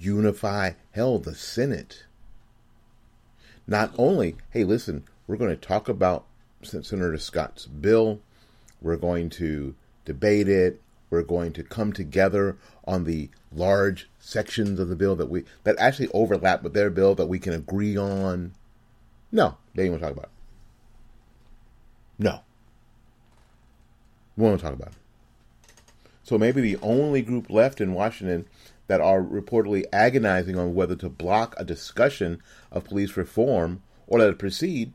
unify, 0.00 0.72
hell, 0.92 1.18
the 1.18 1.34
Senate. 1.34 2.04
Not 3.66 3.92
only, 3.98 4.36
hey, 4.50 4.64
listen, 4.64 5.04
we're 5.26 5.36
going 5.36 5.50
to 5.50 5.56
talk 5.56 5.88
about 5.88 6.24
Senator 6.62 7.18
Scott's 7.18 7.66
bill, 7.66 8.20
we're 8.80 8.96
going 8.96 9.30
to 9.30 9.74
debate 10.04 10.48
it, 10.48 10.80
we're 11.10 11.22
going 11.22 11.52
to 11.52 11.62
come 11.62 11.92
together 11.92 12.56
on 12.84 13.04
the 13.04 13.28
large 13.52 14.08
sections 14.18 14.78
of 14.78 14.88
the 14.88 14.96
bill 14.96 15.16
that 15.16 15.28
we 15.28 15.44
that 15.64 15.76
actually 15.78 16.08
overlap 16.14 16.62
with 16.62 16.72
their 16.72 16.90
bill 16.90 17.14
that 17.16 17.26
we 17.26 17.38
can 17.38 17.52
agree 17.52 17.96
on. 17.96 18.54
No, 19.32 19.56
they 19.74 19.84
didn't 19.84 19.92
want 19.92 20.02
to 20.02 20.08
talk 20.08 20.16
about 20.16 20.24
it. 20.26 22.24
No. 22.24 22.40
We 24.36 24.44
want 24.44 24.60
to 24.60 24.64
talk 24.64 24.74
about 24.74 24.88
it. 24.88 24.94
So 26.22 26.38
maybe 26.38 26.60
the 26.60 26.78
only 26.80 27.22
group 27.22 27.50
left 27.50 27.80
in 27.80 27.92
Washington 27.92 28.46
that 28.90 29.00
are 29.00 29.22
reportedly 29.22 29.84
agonizing 29.92 30.58
on 30.58 30.74
whether 30.74 30.96
to 30.96 31.08
block 31.08 31.54
a 31.56 31.64
discussion 31.64 32.42
of 32.72 32.82
police 32.82 33.16
reform 33.16 33.80
or 34.08 34.18
let 34.18 34.28
it 34.28 34.36
proceed 34.36 34.92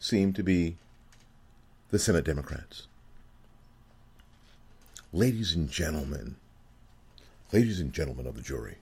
seem 0.00 0.32
to 0.32 0.42
be 0.42 0.76
the 1.90 2.00
Senate 2.00 2.24
Democrats. 2.24 2.88
Ladies 5.12 5.54
and 5.54 5.70
gentlemen, 5.70 6.34
ladies 7.52 7.78
and 7.78 7.92
gentlemen 7.92 8.26
of 8.26 8.34
the 8.34 8.42
jury, 8.42 8.78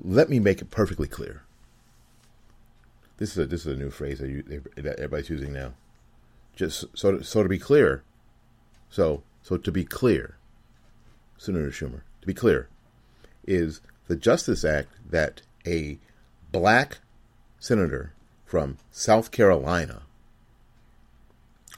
let 0.00 0.30
me 0.30 0.38
make 0.38 0.60
it 0.60 0.70
perfectly 0.70 1.08
clear. 1.08 1.42
This 3.16 3.32
is 3.32 3.38
a, 3.38 3.46
this 3.46 3.66
is 3.66 3.74
a 3.74 3.76
new 3.76 3.90
phrase 3.90 4.20
that, 4.20 4.28
you, 4.28 4.44
that 4.76 5.00
everybody's 5.00 5.30
using 5.30 5.52
now. 5.52 5.72
Just 6.54 6.84
so 6.94 7.18
to, 7.18 7.24
so 7.24 7.42
to 7.42 7.48
be 7.48 7.58
clear, 7.58 8.04
so 8.88 9.24
so 9.42 9.56
to 9.56 9.72
be 9.72 9.84
clear, 9.84 10.36
Senator 11.38 11.70
Schumer, 11.70 12.02
to 12.20 12.26
be 12.26 12.34
clear, 12.34 12.68
is 13.46 13.80
the 14.08 14.16
Justice 14.16 14.64
Act 14.64 14.88
that 15.10 15.42
a 15.66 15.98
black 16.52 16.98
senator 17.58 18.12
from 18.44 18.78
South 18.90 19.30
Carolina 19.30 20.02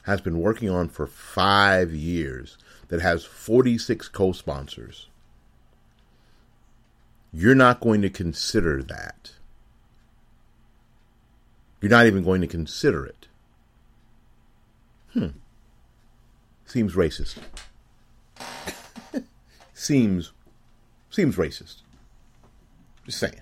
has 0.03 0.21
been 0.21 0.39
working 0.39 0.69
on 0.69 0.87
for 0.87 1.07
five 1.07 1.93
years 1.93 2.57
that 2.87 3.01
has 3.01 3.25
46 3.25 4.07
co 4.09 4.31
sponsors. 4.31 5.07
You're 7.31 7.55
not 7.55 7.79
going 7.79 8.01
to 8.01 8.09
consider 8.09 8.81
that. 8.83 9.33
You're 11.81 11.91
not 11.91 12.07
even 12.07 12.23
going 12.23 12.41
to 12.41 12.47
consider 12.47 13.05
it. 13.05 13.27
Hmm. 15.13 15.27
Seems 16.65 16.93
racist 16.93 17.37
seems 19.79 20.33
seems 21.09 21.37
racist. 21.37 21.77
Just 23.05 23.19
saying. 23.19 23.41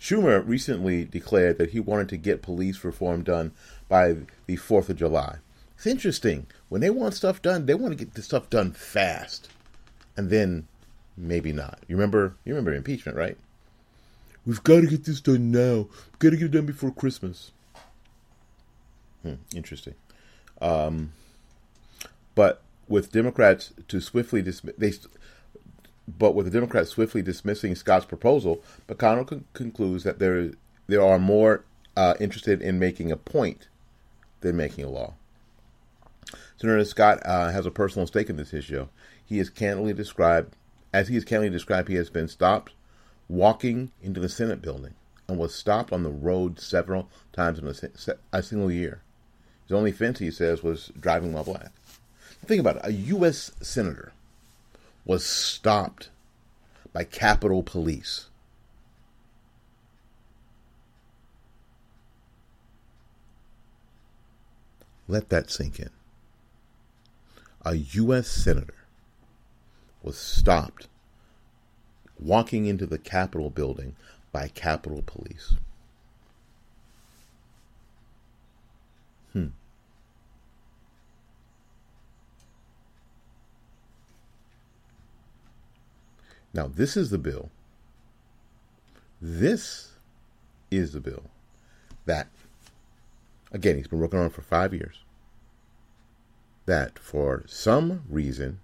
Schumer 0.00 0.46
recently 0.46 1.04
declared 1.04 1.58
that 1.58 1.70
he 1.70 1.80
wanted 1.80 2.08
to 2.10 2.16
get 2.16 2.42
police 2.42 2.84
reform 2.84 3.22
done 3.22 3.52
by 3.88 4.16
the 4.46 4.56
4th 4.56 4.88
of 4.88 4.96
July. 4.96 5.38
It's 5.76 5.86
interesting. 5.86 6.46
When 6.68 6.80
they 6.80 6.90
want 6.90 7.14
stuff 7.14 7.42
done, 7.42 7.66
they 7.66 7.74
want 7.74 7.96
to 7.96 8.04
get 8.04 8.14
the 8.14 8.22
stuff 8.22 8.48
done 8.48 8.72
fast. 8.72 9.48
And 10.16 10.30
then 10.30 10.66
maybe 11.16 11.52
not. 11.52 11.80
You 11.86 11.96
remember 11.96 12.34
you 12.44 12.54
remember 12.54 12.72
impeachment, 12.72 13.18
right? 13.18 13.36
We've 14.46 14.62
got 14.62 14.80
to 14.82 14.86
get 14.86 15.04
this 15.04 15.20
done 15.20 15.50
now. 15.50 15.88
We've 15.88 16.18
got 16.18 16.30
to 16.30 16.36
get 16.36 16.46
it 16.46 16.52
done 16.52 16.66
before 16.66 16.92
Christmas. 16.92 17.50
Hmm, 19.22 19.34
interesting. 19.54 19.94
Um, 20.60 21.12
but 22.34 22.62
with 22.88 23.12
Democrats 23.12 23.72
to 23.88 24.00
swiftly 24.00 24.42
dismiss, 24.42 24.74
they, 24.76 24.92
but 26.06 26.34
with 26.34 26.46
the 26.46 26.52
Democrats 26.52 26.90
swiftly 26.90 27.22
dismissing 27.22 27.74
Scott's 27.74 28.06
proposal, 28.06 28.62
McConnell 28.88 29.26
con- 29.26 29.44
concludes 29.52 30.04
that 30.04 30.18
there 30.18 30.50
there 30.86 31.02
are 31.02 31.18
more 31.18 31.64
uh, 31.96 32.14
interested 32.20 32.62
in 32.62 32.78
making 32.78 33.10
a 33.10 33.16
point 33.16 33.68
than 34.40 34.56
making 34.56 34.84
a 34.84 34.88
law. 34.88 35.14
Senator 36.56 36.84
Scott 36.84 37.20
uh, 37.24 37.50
has 37.50 37.66
a 37.66 37.70
personal 37.70 38.06
stake 38.06 38.30
in 38.30 38.36
this 38.36 38.54
issue. 38.54 38.88
He 39.24 39.38
is 39.38 39.50
candidly 39.50 39.92
described, 39.92 40.54
as 40.92 41.08
he 41.08 41.16
is 41.16 41.24
candidly 41.24 41.50
described, 41.50 41.88
he 41.88 41.96
has 41.96 42.10
been 42.10 42.28
stopped 42.28 42.72
walking 43.28 43.90
into 44.02 44.20
the 44.20 44.28
Senate 44.28 44.62
building 44.62 44.94
and 45.28 45.38
was 45.38 45.54
stopped 45.54 45.92
on 45.92 46.02
the 46.02 46.10
road 46.10 46.60
several 46.60 47.08
times 47.32 47.58
in 47.58 47.66
a, 47.66 48.16
a 48.32 48.42
single 48.42 48.70
year. 48.70 49.02
His 49.64 49.76
only 49.76 49.90
offense, 49.90 50.20
he 50.20 50.30
says, 50.30 50.62
was 50.62 50.92
driving 50.98 51.32
while 51.32 51.44
black. 51.44 51.72
Think 52.46 52.60
about 52.60 52.76
it. 52.76 52.82
A 52.84 52.92
U.S. 52.92 53.50
senator 53.60 54.12
was 55.04 55.24
stopped 55.24 56.10
by 56.92 57.04
Capitol 57.04 57.62
Police. 57.62 58.26
Let 65.08 65.28
that 65.28 65.50
sink 65.50 65.78
in. 65.80 65.90
A 67.64 67.74
U.S. 67.74 68.28
senator 68.28 68.74
was 70.02 70.16
stopped 70.16 70.86
walking 72.18 72.66
into 72.66 72.86
the 72.86 72.98
Capitol 72.98 73.50
building 73.50 73.96
by 74.32 74.48
Capitol 74.48 75.02
Police. 75.04 75.54
Hmm. 79.32 79.48
Now, 86.56 86.66
this 86.66 86.96
is 86.96 87.10
the 87.10 87.18
bill. 87.18 87.50
This 89.20 89.92
is 90.70 90.92
the 90.92 91.00
bill 91.00 91.24
that, 92.06 92.28
again, 93.52 93.76
he's 93.76 93.88
been 93.88 94.00
working 94.00 94.18
on 94.18 94.30
for 94.30 94.40
five 94.40 94.72
years. 94.72 95.04
That 96.64 96.98
for 96.98 97.44
some 97.46 98.04
reason, 98.08 98.60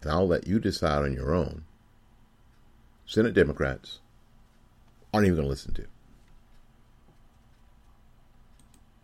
and 0.00 0.10
I'll 0.10 0.26
let 0.26 0.46
you 0.46 0.58
decide 0.58 1.02
on 1.02 1.12
your 1.12 1.34
own, 1.34 1.64
Senate 3.04 3.34
Democrats 3.34 4.00
aren't 5.12 5.26
even 5.26 5.36
going 5.36 5.46
to 5.46 5.50
listen 5.50 5.74
to. 5.74 5.84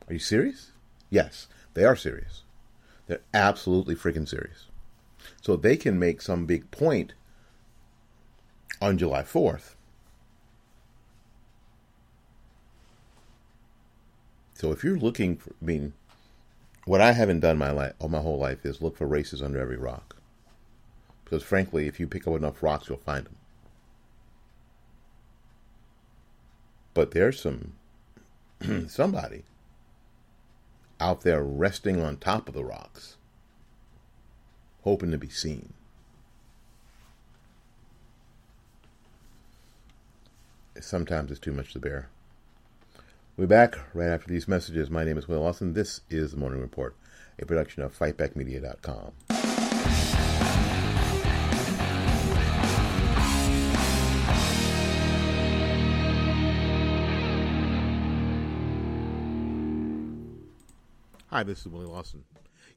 Are 0.08 0.14
you 0.14 0.18
serious? 0.18 0.72
Yes, 1.10 1.46
they 1.74 1.84
are 1.84 1.94
serious. 1.94 2.42
They're 3.06 3.20
absolutely 3.34 3.94
freaking 3.94 4.26
serious. 4.26 4.66
So 5.42 5.56
they 5.56 5.76
can 5.76 5.98
make 5.98 6.22
some 6.22 6.46
big 6.46 6.70
point 6.70 7.12
on 8.80 8.98
July 8.98 9.22
4th. 9.22 9.74
So 14.54 14.72
if 14.72 14.82
you're 14.82 14.98
looking 14.98 15.36
for, 15.36 15.50
I 15.62 15.64
mean, 15.64 15.92
what 16.84 17.00
I 17.00 17.12
haven't 17.12 17.40
done 17.40 17.58
my 17.58 17.70
life, 17.70 17.92
all 17.98 18.08
my 18.08 18.20
whole 18.20 18.38
life 18.38 18.64
is 18.64 18.82
look 18.82 18.96
for 18.96 19.06
races 19.06 19.40
under 19.40 19.60
every 19.60 19.76
rock. 19.76 20.16
Because 21.24 21.42
frankly, 21.42 21.86
if 21.86 22.00
you 22.00 22.06
pick 22.06 22.26
up 22.26 22.34
enough 22.34 22.62
rocks, 22.62 22.88
you'll 22.88 22.98
find 22.98 23.26
them. 23.26 23.36
But 26.94 27.12
there's 27.12 27.40
some 27.40 27.74
somebody 28.88 29.44
out 31.00 31.20
there 31.20 31.44
resting 31.44 32.02
on 32.02 32.16
top 32.16 32.48
of 32.48 32.54
the 32.54 32.64
rocks, 32.64 33.16
hoping 34.82 35.12
to 35.12 35.18
be 35.18 35.28
seen. 35.28 35.74
Sometimes 40.84 41.30
it's 41.30 41.40
too 41.40 41.52
much 41.52 41.72
to 41.72 41.78
bear. 41.78 42.08
We'll 43.36 43.46
be 43.46 43.50
back 43.50 43.78
right 43.94 44.08
after 44.08 44.28
these 44.28 44.48
messages. 44.48 44.90
My 44.90 45.04
name 45.04 45.16
is 45.16 45.28
Will 45.28 45.40
Lawson. 45.40 45.74
This 45.74 46.00
is 46.10 46.32
the 46.32 46.36
Morning 46.36 46.60
Report, 46.60 46.96
a 47.38 47.46
production 47.46 47.82
of 47.82 47.96
FightBackMedia.com. 47.96 49.12
Hi, 61.30 61.42
this 61.42 61.60
is 61.60 61.68
Willie 61.68 61.86
Lawson. 61.86 62.24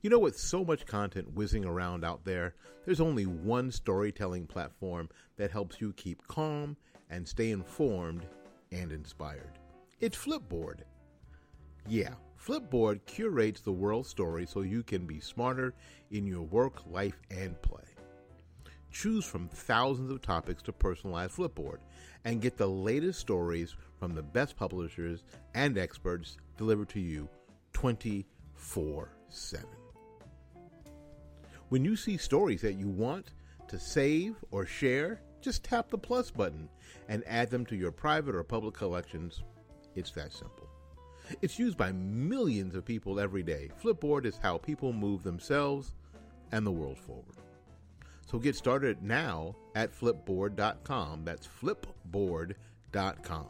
You 0.01 0.09
know, 0.09 0.19
with 0.19 0.37
so 0.37 0.63
much 0.65 0.85
content 0.85 1.33
whizzing 1.33 1.65
around 1.65 2.03
out 2.03 2.25
there, 2.25 2.53
there's 2.85 2.99
only 2.99 3.25
one 3.25 3.71
storytelling 3.71 4.45
platform 4.45 5.09
that 5.37 5.51
helps 5.51 5.79
you 5.79 5.93
keep 5.93 6.27
calm 6.27 6.75
and 7.11 7.27
stay 7.27 7.51
informed 7.51 8.25
and 8.71 8.91
inspired. 8.91 9.59
It's 9.99 10.17
Flipboard. 10.17 10.79
Yeah, 11.87 12.13
Flipboard 12.43 13.05
curates 13.05 13.61
the 13.61 13.71
world 13.71 14.07
story 14.07 14.47
so 14.47 14.61
you 14.61 14.81
can 14.81 15.05
be 15.05 15.19
smarter 15.19 15.75
in 16.09 16.25
your 16.25 16.41
work, 16.41 16.81
life, 16.89 17.21
and 17.29 17.61
play. 17.61 17.83
Choose 18.91 19.25
from 19.25 19.47
thousands 19.47 20.11
of 20.11 20.21
topics 20.21 20.63
to 20.63 20.73
personalize 20.73 21.31
Flipboard 21.31 21.77
and 22.25 22.41
get 22.41 22.57
the 22.57 22.67
latest 22.67 23.19
stories 23.19 23.75
from 23.99 24.15
the 24.15 24.23
best 24.23 24.55
publishers 24.55 25.23
and 25.53 25.77
experts 25.77 26.37
delivered 26.57 26.89
to 26.89 26.99
you 26.99 27.29
24 27.73 29.09
7. 29.29 29.65
When 31.69 31.85
you 31.85 31.95
see 31.95 32.17
stories 32.17 32.61
that 32.61 32.73
you 32.73 32.89
want 32.89 33.31
to 33.69 33.79
save 33.79 34.35
or 34.51 34.65
share, 34.65 35.21
just 35.41 35.63
tap 35.63 35.89
the 35.89 35.97
plus 35.97 36.31
button 36.31 36.69
and 37.09 37.23
add 37.27 37.49
them 37.49 37.65
to 37.65 37.75
your 37.75 37.91
private 37.91 38.35
or 38.35 38.43
public 38.43 38.73
collections. 38.73 39.41
It's 39.95 40.11
that 40.11 40.31
simple. 40.31 40.69
It's 41.41 41.59
used 41.59 41.77
by 41.77 41.91
millions 41.91 42.75
of 42.75 42.85
people 42.85 43.19
every 43.19 43.43
day. 43.43 43.69
Flipboard 43.81 44.25
is 44.25 44.39
how 44.41 44.57
people 44.57 44.93
move 44.93 45.23
themselves 45.23 45.95
and 46.51 46.65
the 46.65 46.71
world 46.71 46.97
forward. 46.97 47.35
So 48.29 48.39
get 48.39 48.55
started 48.55 49.01
now 49.01 49.55
at 49.75 49.97
flipboard.com. 49.97 51.25
That's 51.25 51.47
flipboard.com. 51.47 53.47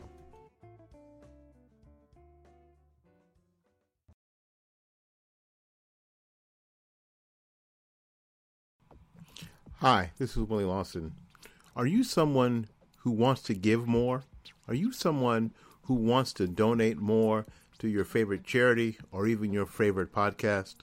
Hi, 9.81 10.11
this 10.19 10.37
is 10.37 10.43
Willie 10.43 10.63
Lawson. 10.63 11.11
Are 11.75 11.85
you 11.85 12.03
someone 12.03 12.67
who 12.97 13.11
wants 13.11 13.41
to 13.43 13.53
give 13.53 13.87
more? 13.87 14.23
Are 14.67 14.73
you 14.73 14.91
someone 14.91 15.51
who 15.83 15.93
wants 15.93 16.33
to 16.33 16.47
donate 16.47 16.97
more 16.97 17.45
to 17.79 17.87
your 17.87 18.03
favorite 18.03 18.43
charity 18.43 18.97
or 19.11 19.25
even 19.25 19.53
your 19.53 19.65
favorite 19.65 20.13
podcast 20.13 20.75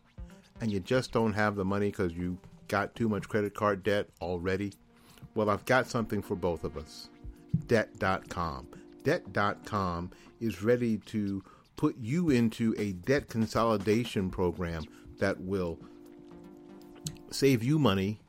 and 0.60 0.72
you 0.72 0.80
just 0.80 1.12
don't 1.12 1.34
have 1.34 1.56
the 1.56 1.64
money 1.64 1.90
because 1.90 2.14
you 2.14 2.38
got 2.68 2.94
too 2.94 3.08
much 3.08 3.28
credit 3.28 3.54
card 3.54 3.82
debt 3.82 4.08
already? 4.22 4.72
Well, 5.34 5.50
I've 5.50 5.66
got 5.66 5.86
something 5.86 6.22
for 6.22 6.34
both 6.34 6.64
of 6.64 6.76
us 6.76 7.10
Debt.com. 7.66 8.68
Debt.com 9.04 10.10
is 10.40 10.62
ready 10.62 10.98
to 10.98 11.44
put 11.76 11.96
you 11.98 12.30
into 12.30 12.74
a 12.78 12.92
debt 12.92 13.28
consolidation 13.28 14.30
program 14.30 14.84
that 15.18 15.38
will 15.40 15.78
save 17.30 17.62
you 17.62 17.78
money, 17.78 18.20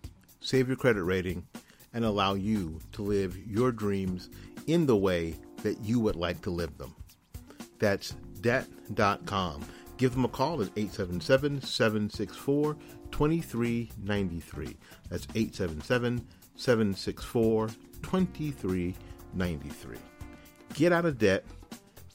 save 0.41 0.67
your 0.67 0.77
credit 0.77 1.03
rating, 1.03 1.45
and 1.93 2.05
allow 2.05 2.33
you 2.33 2.79
to 2.93 3.01
live 3.01 3.37
your 3.47 3.71
dreams 3.71 4.29
in 4.67 4.85
the 4.85 4.95
way 4.95 5.35
that 5.63 5.79
you 5.81 5.99
would 5.99 6.15
like 6.15 6.41
to 6.41 6.49
live 6.49 6.77
them. 6.77 6.95
That's 7.79 8.11
debt.com. 8.41 9.65
Give 9.97 10.13
them 10.13 10.25
a 10.25 10.29
call 10.29 10.61
at 10.61 10.69
877 10.77 11.61
764 11.61 12.77
2393. 13.11 14.77
That's 15.09 15.27
877 15.35 16.25
764 16.55 17.67
2393. 18.01 19.97
Get 20.73 20.93
out 20.93 21.05
of 21.05 21.17
debt 21.17 21.43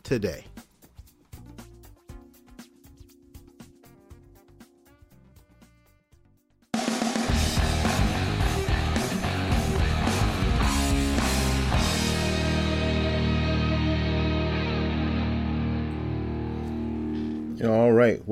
today. 0.02 0.44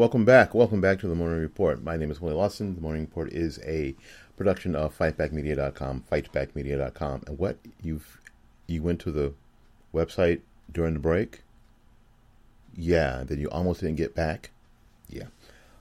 Welcome 0.02 0.24
back. 0.24 0.52
Welcome 0.52 0.80
back 0.80 0.98
to 0.98 1.06
the 1.06 1.14
Morning 1.14 1.38
Report. 1.38 1.80
My 1.84 1.96
name 1.96 2.10
is 2.10 2.20
Willie 2.20 2.34
Lawson. 2.34 2.74
The 2.74 2.80
Morning 2.80 3.02
Report 3.02 3.32
is 3.32 3.60
a 3.64 3.94
production 4.36 4.74
of 4.74 4.98
FightBackMedia.com, 4.98 6.02
FightBackMedia.com. 6.10 7.22
And 7.28 7.38
what 7.38 7.58
you've 7.80 8.20
you 8.66 8.82
went 8.82 8.98
to 9.02 9.12
the 9.12 9.32
website 9.94 10.40
during 10.72 10.94
the 10.94 10.98
break? 10.98 11.42
Yeah. 12.74 13.22
That 13.22 13.38
you 13.38 13.48
almost 13.50 13.78
didn't 13.78 13.94
get 13.94 14.12
back? 14.12 14.50
Yeah. 15.08 15.26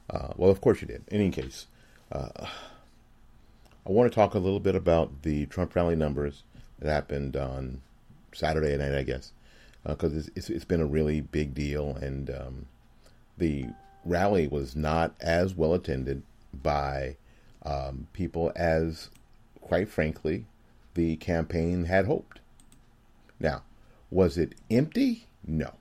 Uh, 0.07 0.33
well, 0.35 0.51
of 0.51 0.61
course 0.61 0.81
you 0.81 0.87
did. 0.87 1.01
In 1.07 1.21
any 1.21 1.31
case, 1.31 1.65
uh, 2.11 2.45
I 2.45 3.89
want 3.89 4.11
to 4.11 4.13
talk 4.15 4.35
a 4.35 4.39
little 4.39 4.59
bit 4.59 4.75
about 4.75 5.23
the 5.23 5.47
Trump 5.47 5.73
rally 5.73 5.95
numbers 5.95 6.43
that 6.77 6.91
happened 6.91 7.35
on 7.35 7.81
Saturday 8.33 8.77
night, 8.77 8.93
I 8.93 9.01
guess, 9.01 9.31
because 9.83 10.13
uh, 10.13 10.17
it's, 10.17 10.29
it's, 10.35 10.49
it's 10.51 10.65
been 10.65 10.79
a 10.79 10.85
really 10.85 11.21
big 11.21 11.55
deal, 11.55 11.95
and 11.95 12.29
um, 12.29 12.65
the 13.39 13.65
rally 14.05 14.47
was 14.47 14.75
not 14.75 15.13
as 15.19 15.55
well 15.55 15.73
attended 15.73 16.23
by 16.53 17.17
um, 17.63 18.07
people 18.13 18.51
as, 18.55 19.09
quite 19.59 19.89
frankly, 19.89 20.45
the 20.93 21.15
campaign 21.17 21.85
had 21.85 22.05
hoped. 22.05 22.39
Now, 23.39 23.63
was 24.09 24.37
it 24.37 24.55
empty? 24.69 25.27
No. 25.45 25.73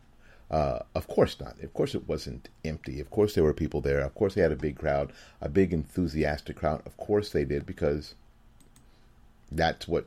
Uh, 0.50 0.80
of 0.94 1.06
course 1.06 1.38
not. 1.38 1.61
Of 1.62 1.72
course 1.74 1.94
it 1.94 2.09
wasn't 2.09 2.48
empty. 2.64 3.00
Of 3.00 3.11
course 3.11 3.35
there 3.35 3.44
were 3.44 3.54
people 3.54 3.80
there. 3.80 4.00
Of 4.00 4.14
course 4.14 4.35
they 4.35 4.40
had 4.40 4.52
a 4.52 4.56
big 4.56 4.76
crowd, 4.76 5.12
a 5.40 5.48
big 5.48 5.72
enthusiastic 5.72 6.56
crowd. 6.56 6.83
Of 6.87 6.96
course 6.96 7.30
they 7.30 7.44
did 7.44 7.66
because 7.66 8.14
that's 9.52 9.87
what 9.87 10.06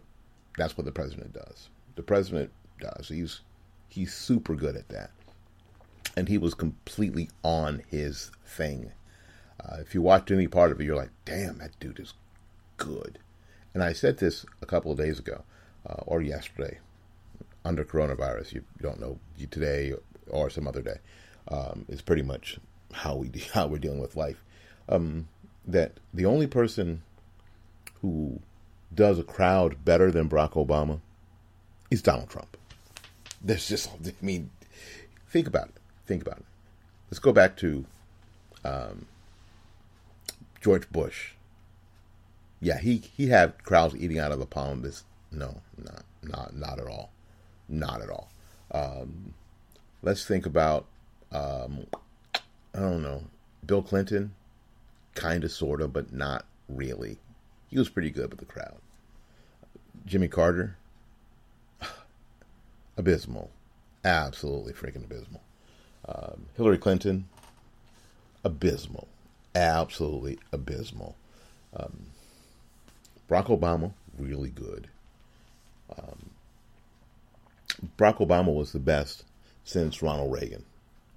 that's 0.57 0.77
what 0.77 0.85
the 0.85 0.91
president 0.91 1.33
does. 1.33 1.69
The 1.95 2.03
president 2.03 2.51
does. 2.79 3.07
He's 3.07 3.41
he's 3.87 4.13
super 4.13 4.55
good 4.55 4.75
at 4.75 4.89
that, 4.89 5.11
and 6.15 6.27
he 6.27 6.37
was 6.37 6.53
completely 6.53 7.29
on 7.43 7.83
his 7.87 8.31
thing. 8.45 8.91
Uh, 9.63 9.77
if 9.79 9.93
you 9.93 10.01
watched 10.01 10.31
any 10.31 10.47
part 10.47 10.71
of 10.71 10.79
it, 10.79 10.83
you're 10.83 10.95
like, 10.95 11.11
"Damn, 11.25 11.57
that 11.59 11.79
dude 11.79 11.99
is 11.99 12.13
good." 12.77 13.19
And 13.73 13.83
I 13.83 13.93
said 13.93 14.17
this 14.17 14.45
a 14.61 14.65
couple 14.65 14.91
of 14.91 14.97
days 14.97 15.19
ago, 15.19 15.43
uh, 15.87 16.01
or 16.05 16.21
yesterday, 16.21 16.79
under 17.65 17.83
coronavirus. 17.83 18.53
You 18.53 18.63
don't 18.81 18.99
know 18.99 19.19
today 19.49 19.93
or 20.29 20.49
some 20.49 20.67
other 20.67 20.81
day. 20.81 20.97
Um, 21.47 21.85
it's 21.89 22.01
pretty 22.01 22.21
much 22.21 22.59
how 22.91 23.15
we 23.15 23.31
how 23.53 23.67
we're 23.67 23.79
dealing 23.79 24.01
with 24.01 24.15
life. 24.15 24.43
Um, 24.89 25.27
that 25.65 25.93
the 26.13 26.25
only 26.25 26.47
person 26.47 27.03
who 28.01 28.41
does 28.93 29.17
a 29.17 29.23
crowd 29.23 29.83
better 29.85 30.11
than 30.11 30.29
Barack 30.29 30.51
Obama 30.51 30.99
is 31.89 32.01
Donald 32.01 32.29
Trump. 32.29 32.57
There's 33.41 33.67
just, 33.67 33.89
I 34.05 34.13
mean, 34.21 34.49
think 35.29 35.47
about 35.47 35.69
it. 35.69 35.75
Think 36.05 36.21
about 36.21 36.39
it. 36.39 36.45
Let's 37.09 37.19
go 37.19 37.31
back 37.31 37.55
to 37.57 37.85
um, 38.65 39.05
George 40.61 40.89
Bush. 40.89 41.31
Yeah, 42.59 42.79
he 42.79 42.97
he 42.97 43.27
had 43.27 43.63
crowds 43.63 43.95
eating 43.95 44.19
out 44.19 44.31
of 44.31 44.39
the 44.39 44.45
palm 44.45 44.79
of 44.79 44.83
his. 44.83 45.03
No, 45.31 45.61
not 45.77 46.03
not 46.21 46.55
not 46.55 46.79
at 46.79 46.87
all, 46.87 47.11
not 47.67 48.01
at 48.01 48.09
all. 48.09 48.29
Um, 48.71 49.33
let's 50.01 50.25
think 50.25 50.45
about 50.45 50.85
um, 51.31 51.87
I 52.73 52.79
don't 52.79 53.03
know 53.03 53.23
Bill 53.65 53.81
Clinton, 53.81 54.33
kind 55.15 55.43
of, 55.43 55.51
sort 55.51 55.81
of, 55.81 55.93
but 55.93 56.13
not 56.13 56.45
really. 56.67 57.17
He 57.69 57.77
was 57.77 57.89
pretty 57.89 58.09
good 58.09 58.29
with 58.29 58.39
the 58.39 58.45
crowd. 58.45 58.77
Jimmy 60.05 60.27
Carter, 60.27 60.77
abysmal, 62.97 63.51
absolutely 64.03 64.73
freaking 64.73 65.05
abysmal. 65.05 65.41
Um, 66.07 66.47
Hillary 66.55 66.77
Clinton, 66.77 67.27
abysmal, 68.43 69.07
absolutely 69.55 70.39
abysmal. 70.51 71.15
Um, 71.75 72.07
Barack 73.29 73.47
Obama, 73.47 73.93
really 74.17 74.49
good. 74.49 74.89
Um, 75.97 76.29
Barack 77.97 78.17
Obama 78.17 78.53
was 78.53 78.71
the 78.71 78.79
best 78.79 79.23
since 79.63 80.01
Ronald 80.01 80.31
Reagan. 80.31 80.63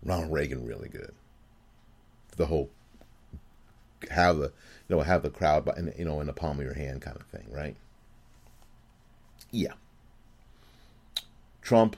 Ronald 0.04 0.32
Reagan 0.32 0.66
really 0.66 0.88
good. 0.88 1.12
The 2.36 2.46
whole 2.46 2.70
have 4.10 4.36
the 4.36 4.52
you 4.88 4.96
know 4.96 5.00
have 5.00 5.22
the 5.22 5.30
crowd 5.30 5.68
in 5.76 5.92
you 5.98 6.04
know 6.04 6.20
in 6.20 6.26
the 6.26 6.32
palm 6.32 6.58
of 6.58 6.64
your 6.64 6.74
hand 6.74 7.02
kind 7.02 7.16
of 7.16 7.26
thing, 7.26 7.46
right? 7.50 7.76
Yeah. 9.50 9.72
Trump 11.62 11.96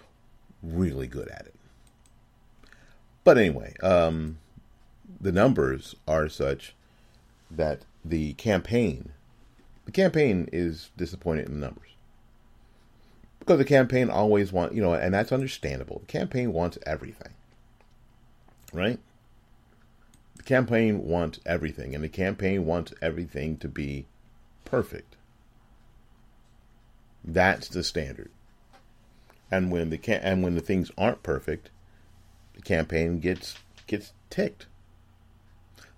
really 0.62 1.06
good 1.06 1.28
at 1.28 1.46
it. 1.46 1.54
But 3.28 3.36
anyway, 3.36 3.74
um, 3.82 4.38
the 5.20 5.32
numbers 5.32 5.94
are 6.06 6.30
such 6.30 6.74
that 7.50 7.82
the 8.02 8.32
campaign 8.32 9.12
the 9.84 9.92
campaign 9.92 10.48
is 10.50 10.88
disappointed 10.96 11.44
in 11.44 11.52
the 11.52 11.66
numbers 11.66 11.90
because 13.38 13.58
the 13.58 13.66
campaign 13.66 14.08
always 14.08 14.50
wants, 14.50 14.74
you 14.74 14.80
know, 14.80 14.94
and 14.94 15.12
that's 15.12 15.30
understandable. 15.30 15.98
The 15.98 16.06
campaign 16.06 16.54
wants 16.54 16.78
everything, 16.86 17.34
right? 18.72 18.98
The 20.36 20.44
campaign 20.44 21.04
wants 21.04 21.38
everything, 21.44 21.94
and 21.94 22.02
the 22.02 22.08
campaign 22.08 22.64
wants 22.64 22.94
everything 23.02 23.58
to 23.58 23.68
be 23.68 24.06
perfect. 24.64 25.16
That's 27.22 27.68
the 27.68 27.84
standard. 27.84 28.30
And 29.50 29.70
when 29.70 29.90
the 29.90 29.98
ca- 29.98 30.22
and 30.22 30.42
when 30.42 30.54
the 30.54 30.62
things 30.62 30.90
aren't 30.96 31.22
perfect, 31.22 31.68
the 32.58 32.62
campaign 32.62 33.20
gets 33.20 33.54
gets 33.86 34.12
ticked. 34.28 34.66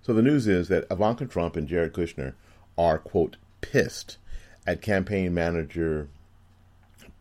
So 0.01 0.13
the 0.13 0.21
news 0.21 0.47
is 0.47 0.67
that 0.69 0.85
Ivanka 0.89 1.25
Trump 1.25 1.55
and 1.55 1.67
Jared 1.67 1.93
Kushner 1.93 2.33
are 2.77 2.97
quote 2.97 3.37
pissed 3.59 4.17
at 4.65 4.81
campaign 4.81 5.33
manager 5.33 6.07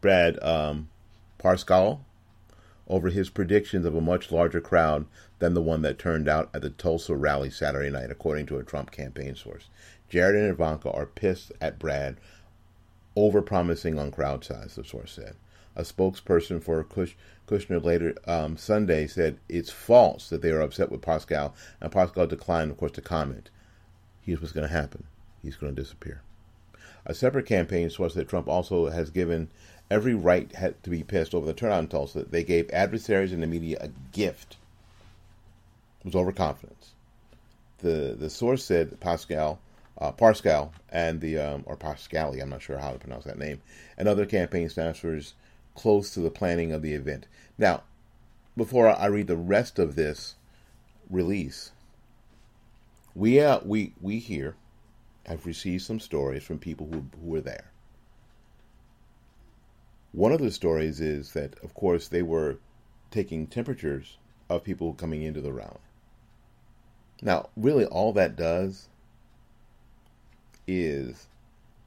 Brad 0.00 0.42
um, 0.42 0.88
Parscale 1.38 2.00
over 2.86 3.08
his 3.08 3.30
predictions 3.30 3.86
of 3.86 3.94
a 3.94 4.00
much 4.00 4.30
larger 4.30 4.60
crowd 4.60 5.06
than 5.38 5.54
the 5.54 5.62
one 5.62 5.82
that 5.82 5.98
turned 5.98 6.28
out 6.28 6.50
at 6.52 6.60
the 6.60 6.70
Tulsa 6.70 7.14
rally 7.14 7.50
Saturday 7.50 7.90
night, 7.90 8.10
according 8.10 8.46
to 8.46 8.58
a 8.58 8.64
Trump 8.64 8.90
campaign 8.90 9.34
source. 9.34 9.68
Jared 10.08 10.34
and 10.34 10.50
Ivanka 10.50 10.90
are 10.90 11.06
pissed 11.06 11.52
at 11.60 11.78
Brad 11.78 12.16
over 13.16 13.40
promising 13.40 13.98
on 13.98 14.10
crowd 14.10 14.44
size, 14.44 14.74
the 14.74 14.84
source 14.84 15.12
said. 15.12 15.36
A 15.76 15.82
spokesperson 15.82 16.62
for 16.62 16.82
Kush, 16.82 17.14
Kushner 17.50 17.82
later 17.82 18.14
um, 18.28 18.56
Sunday 18.56 19.08
said 19.08 19.38
it's 19.48 19.70
false 19.70 20.28
that 20.28 20.40
they 20.40 20.52
are 20.52 20.60
upset 20.60 20.90
with 20.90 21.02
Pascal, 21.02 21.52
and 21.80 21.90
Pascal 21.90 22.28
declined, 22.28 22.70
of 22.70 22.76
course, 22.76 22.92
to 22.92 23.00
comment. 23.00 23.50
Here's 24.22 24.40
what's 24.40 24.52
going 24.52 24.68
to 24.68 24.72
happen 24.72 25.04
he's 25.42 25.56
going 25.56 25.74
to 25.74 25.82
disappear. 25.82 26.22
A 27.06 27.14
separate 27.14 27.46
campaign 27.46 27.90
source 27.90 28.14
that 28.14 28.28
Trump 28.28 28.46
also 28.46 28.86
has 28.90 29.10
given 29.10 29.48
every 29.90 30.14
right 30.14 30.52
had 30.54 30.80
to 30.84 30.90
be 30.90 31.02
pissed 31.02 31.34
over 31.34 31.46
the 31.46 31.52
turnout 31.52 31.80
in 31.80 31.88
Tulsa. 31.88 32.24
They 32.24 32.44
gave 32.44 32.70
adversaries 32.70 33.32
in 33.32 33.40
the 33.40 33.46
media 33.48 33.78
a 33.80 33.88
gift. 34.12 34.56
It 36.00 36.04
was 36.04 36.14
overconfidence. 36.14 36.92
The 37.78 38.14
the 38.16 38.30
source 38.30 38.64
said 38.64 39.00
Pascal, 39.00 39.58
uh, 39.98 40.12
Parscale, 40.12 40.70
and 40.90 41.20
the 41.20 41.38
um, 41.38 41.64
or 41.66 41.76
Pascali, 41.76 42.40
I'm 42.40 42.50
not 42.50 42.62
sure 42.62 42.78
how 42.78 42.92
to 42.92 42.98
pronounce 42.98 43.24
that 43.24 43.38
name, 43.38 43.60
and 43.98 44.06
other 44.06 44.26
campaign 44.26 44.68
staffers 44.68 45.32
close 45.74 46.10
to 46.10 46.20
the 46.20 46.30
planning 46.30 46.72
of 46.72 46.82
the 46.82 46.94
event. 46.94 47.26
Now, 47.58 47.82
before 48.56 48.88
I 48.88 49.06
read 49.06 49.26
the 49.26 49.36
rest 49.36 49.78
of 49.78 49.94
this 49.94 50.36
release, 51.08 51.72
we 53.14 53.40
uh, 53.40 53.60
we 53.64 53.94
we 54.00 54.18
here 54.18 54.56
have 55.26 55.46
received 55.46 55.82
some 55.82 56.00
stories 56.00 56.42
from 56.42 56.58
people 56.58 56.86
who 56.86 57.04
who 57.20 57.28
were 57.28 57.40
there 57.40 57.70
one 60.12 60.32
of 60.32 60.40
the 60.40 60.50
stories 60.50 61.00
is 61.00 61.32
that, 61.34 61.58
of 61.62 61.74
course, 61.74 62.08
they 62.08 62.22
were 62.22 62.58
taking 63.10 63.46
temperatures 63.46 64.16
of 64.48 64.64
people 64.64 64.92
coming 64.94 65.22
into 65.22 65.40
the 65.40 65.52
rally. 65.52 65.78
Now, 67.22 67.50
really, 67.56 67.84
all 67.84 68.12
that 68.14 68.34
does 68.34 68.88
is 70.66 71.28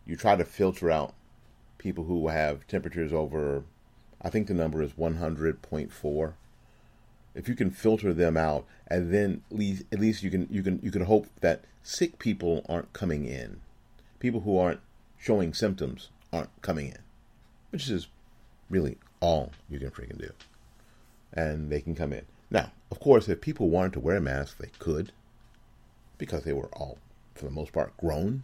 you 0.06 0.16
try 0.16 0.36
to 0.36 0.46
filter 0.46 0.90
out 0.90 1.14
people 1.78 2.06
who 2.06 2.30
have 2.30 2.66
temperatures 2.68 3.12
over, 3.12 3.64
I 4.24 4.30
think 4.30 4.48
the 4.48 4.54
number 4.54 4.82
is 4.82 4.94
100.4. 4.94 6.34
If 7.36 7.50
you 7.50 7.56
can 7.56 7.72
filter 7.72 8.14
them 8.14 8.38
out, 8.38 8.66
and 8.88 9.14
then 9.14 9.42
at 9.52 9.58
least, 9.58 9.84
at 9.92 10.00
least 10.00 10.24
you 10.24 10.30
can 10.30 10.48
you 10.52 10.62
can 10.62 10.80
you 10.84 10.92
can 10.92 11.06
hope 11.06 11.28
that 11.42 11.64
sick 11.82 12.20
people 12.20 12.64
aren't 12.70 12.94
coming 12.94 13.26
in, 13.26 13.60
people 14.20 14.42
who 14.42 14.58
aren't 14.58 14.82
showing 15.18 15.54
symptoms 15.54 16.10
aren't 16.32 16.62
coming 16.62 16.88
in, 16.88 17.00
which 17.72 17.90
is 17.90 18.08
really 18.70 18.98
all 19.20 19.52
you 19.70 19.80
can 19.80 19.90
freaking 19.90 20.20
do. 20.20 20.32
And 21.34 21.72
they 21.72 21.82
can 21.82 21.96
come 21.96 22.14
in. 22.14 22.26
Now, 22.52 22.72
of 22.92 23.00
course, 23.00 23.28
if 23.28 23.42
people 23.42 23.70
wanted 23.70 23.94
to 23.94 24.00
wear 24.00 24.20
masks, 24.20 24.58
they 24.60 24.70
could, 24.78 25.12
because 26.18 26.44
they 26.44 26.54
were 26.54 26.70
all, 26.74 27.00
for 27.34 27.46
the 27.46 27.52
most 27.52 27.74
part, 27.74 27.98
grown 27.98 28.44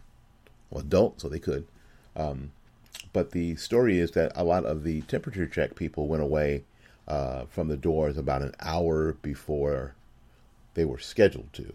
or 0.70 0.80
adult, 0.80 1.20
so 1.20 1.28
they 1.28 1.38
could. 1.38 1.66
Um, 2.16 2.50
but 3.12 3.32
the 3.32 3.56
story 3.56 3.98
is 3.98 4.12
that 4.12 4.32
a 4.34 4.44
lot 4.44 4.64
of 4.64 4.84
the 4.84 5.02
temperature 5.02 5.46
check 5.46 5.74
people 5.74 6.06
went 6.06 6.22
away 6.22 6.64
uh, 7.08 7.44
from 7.46 7.68
the 7.68 7.76
doors 7.76 8.16
about 8.16 8.42
an 8.42 8.54
hour 8.60 9.14
before 9.14 9.94
they 10.74 10.84
were 10.84 10.98
scheduled 10.98 11.52
to. 11.52 11.72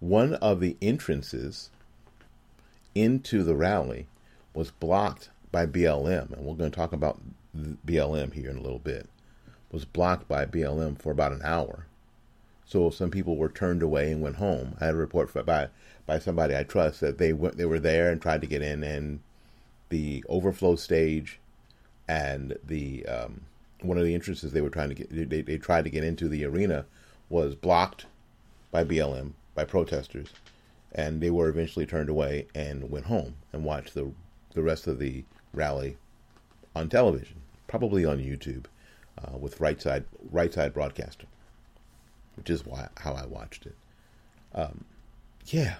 One 0.00 0.34
of 0.34 0.60
the 0.60 0.76
entrances 0.82 1.70
into 2.94 3.42
the 3.42 3.54
rally 3.54 4.06
was 4.52 4.70
blocked 4.70 5.30
by 5.50 5.66
BLM, 5.66 6.32
and 6.32 6.44
we're 6.44 6.56
going 6.56 6.70
to 6.70 6.76
talk 6.76 6.92
about 6.92 7.20
BLM 7.56 8.32
here 8.32 8.50
in 8.50 8.58
a 8.58 8.62
little 8.62 8.78
bit, 8.78 9.08
was 9.70 9.84
blocked 9.84 10.28
by 10.28 10.44
BLM 10.44 11.00
for 11.00 11.12
about 11.12 11.32
an 11.32 11.42
hour. 11.44 11.86
So 12.66 12.90
some 12.90 13.10
people 13.10 13.36
were 13.36 13.48
turned 13.48 13.82
away 13.82 14.10
and 14.10 14.22
went 14.22 14.36
home. 14.36 14.76
I 14.80 14.86
had 14.86 14.94
a 14.94 14.98
report 14.98 15.32
by 15.46 15.68
by 16.06 16.18
somebody 16.18 16.56
I 16.56 16.64
trust 16.64 17.00
that 17.00 17.18
they 17.18 17.32
went 17.32 17.56
they 17.56 17.66
were 17.66 17.80
there 17.80 18.10
and 18.10 18.20
tried 18.20 18.40
to 18.40 18.46
get 18.46 18.62
in, 18.62 18.82
and 18.82 19.20
the 19.90 20.24
overflow 20.28 20.76
stage 20.76 21.40
and 22.08 22.56
the 22.64 23.06
um, 23.06 23.42
one 23.80 23.98
of 23.98 24.04
the 24.04 24.14
entrances 24.14 24.52
they 24.52 24.60
were 24.60 24.70
trying 24.70 24.88
to 24.88 24.94
get 24.94 25.30
they, 25.30 25.42
they 25.42 25.58
tried 25.58 25.84
to 25.84 25.90
get 25.90 26.04
into 26.04 26.28
the 26.28 26.44
arena 26.44 26.84
was 27.28 27.54
blocked 27.54 28.06
by 28.70 28.84
BLM 28.84 29.32
by 29.54 29.64
protesters, 29.64 30.28
and 30.92 31.20
they 31.20 31.30
were 31.30 31.48
eventually 31.48 31.86
turned 31.86 32.08
away 32.08 32.46
and 32.54 32.90
went 32.90 33.06
home 33.06 33.34
and 33.52 33.64
watched 33.64 33.94
the 33.94 34.10
the 34.54 34.62
rest 34.62 34.86
of 34.86 34.98
the 34.98 35.24
rally 35.52 35.96
on 36.74 36.88
television, 36.88 37.36
probably 37.66 38.04
on 38.04 38.18
YouTube, 38.18 38.64
uh, 39.18 39.36
with 39.36 39.60
right 39.60 39.80
side 39.80 40.04
right 40.30 40.52
side 40.52 40.74
broadcasting, 40.74 41.26
which 42.36 42.50
is 42.50 42.64
why 42.64 42.88
how 42.98 43.14
I 43.14 43.26
watched 43.26 43.66
it. 43.66 43.74
Um, 44.54 44.84
yeah, 45.46 45.76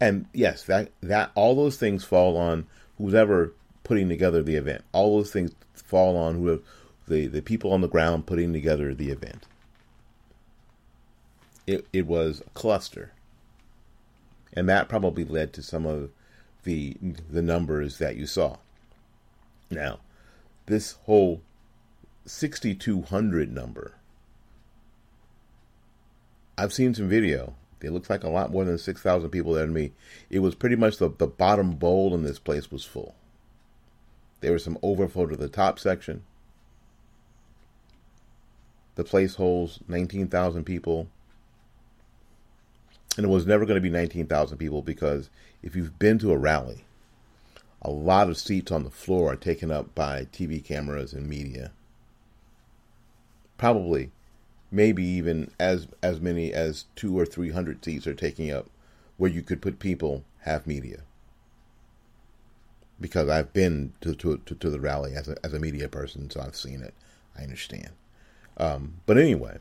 and 0.00 0.26
yes, 0.32 0.62
that 0.64 0.90
that 1.00 1.30
all 1.34 1.54
those 1.54 1.76
things 1.76 2.04
fall 2.04 2.36
on 2.36 2.66
whoever 2.98 3.52
putting 3.84 4.08
together 4.08 4.42
the 4.42 4.56
event. 4.56 4.84
All 4.92 5.16
those 5.16 5.32
things 5.32 5.52
fall 5.74 6.16
on 6.16 6.36
who 6.36 6.62
the 7.06 7.26
the 7.26 7.42
people 7.42 7.72
on 7.72 7.80
the 7.80 7.88
ground 7.88 8.26
putting 8.26 8.52
together 8.52 8.94
the 8.94 9.10
event. 9.10 9.44
It 11.66 11.86
it 11.92 12.06
was 12.06 12.42
a 12.46 12.50
cluster, 12.50 13.12
and 14.52 14.68
that 14.68 14.88
probably 14.88 15.24
led 15.24 15.52
to 15.54 15.62
some 15.62 15.86
of 15.86 16.10
the 16.64 16.96
the 17.30 17.42
numbers 17.42 17.98
that 17.98 18.16
you 18.16 18.26
saw. 18.26 18.56
Now, 19.70 19.98
this 20.66 20.92
whole 21.04 21.42
6200 22.28 23.52
number. 23.52 23.94
I've 26.56 26.72
seen 26.72 26.94
some 26.94 27.08
video 27.08 27.54
it 27.82 27.92
looks 27.92 28.10
like 28.10 28.24
a 28.24 28.28
lot 28.28 28.50
more 28.50 28.64
than 28.64 28.78
6,000 28.78 29.30
people 29.30 29.52
there 29.52 29.66
to 29.66 29.72
me. 29.72 29.92
It 30.30 30.40
was 30.40 30.54
pretty 30.54 30.76
much 30.76 30.96
the, 30.96 31.08
the 31.08 31.26
bottom 31.26 31.72
bowl 31.72 32.14
in 32.14 32.22
this 32.22 32.38
place 32.38 32.70
was 32.70 32.84
full. 32.84 33.14
There 34.40 34.52
was 34.52 34.64
some 34.64 34.78
overflow 34.82 35.26
to 35.26 35.36
the 35.36 35.48
top 35.48 35.78
section. 35.78 36.24
The 38.96 39.04
place 39.04 39.36
holds 39.36 39.80
19,000 39.86 40.64
people. 40.64 41.08
And 43.16 43.24
it 43.24 43.30
was 43.30 43.46
never 43.46 43.64
going 43.64 43.76
to 43.76 43.80
be 43.80 43.90
19,000 43.90 44.58
people 44.58 44.82
because 44.82 45.30
if 45.62 45.74
you've 45.76 45.98
been 45.98 46.18
to 46.20 46.32
a 46.32 46.38
rally, 46.38 46.84
a 47.82 47.90
lot 47.90 48.28
of 48.28 48.38
seats 48.38 48.72
on 48.72 48.84
the 48.84 48.90
floor 48.90 49.32
are 49.32 49.36
taken 49.36 49.70
up 49.70 49.94
by 49.94 50.24
TV 50.26 50.64
cameras 50.64 51.12
and 51.12 51.28
media. 51.28 51.70
Probably 53.58 54.10
maybe 54.70 55.04
even 55.04 55.50
as 55.58 55.88
as 56.02 56.20
many 56.20 56.52
as 56.52 56.86
two 56.96 57.18
or 57.18 57.26
three 57.26 57.50
hundred 57.50 57.84
seats 57.84 58.06
are 58.06 58.14
taking 58.14 58.50
up 58.50 58.68
where 59.16 59.30
you 59.30 59.42
could 59.42 59.60
put 59.60 59.78
people 59.78 60.24
have 60.42 60.66
media. 60.66 61.02
Because 63.00 63.28
I've 63.28 63.52
been 63.52 63.92
to 64.00 64.14
to, 64.14 64.38
to, 64.38 64.54
to 64.54 64.70
the 64.70 64.80
rally 64.80 65.14
as 65.14 65.28
a 65.28 65.36
as 65.44 65.52
a 65.52 65.60
media 65.60 65.88
person, 65.88 66.30
so 66.30 66.40
I've 66.40 66.56
seen 66.56 66.82
it. 66.82 66.94
I 67.36 67.42
understand. 67.42 67.90
Um, 68.56 68.94
but 69.06 69.18
anyway, 69.18 69.58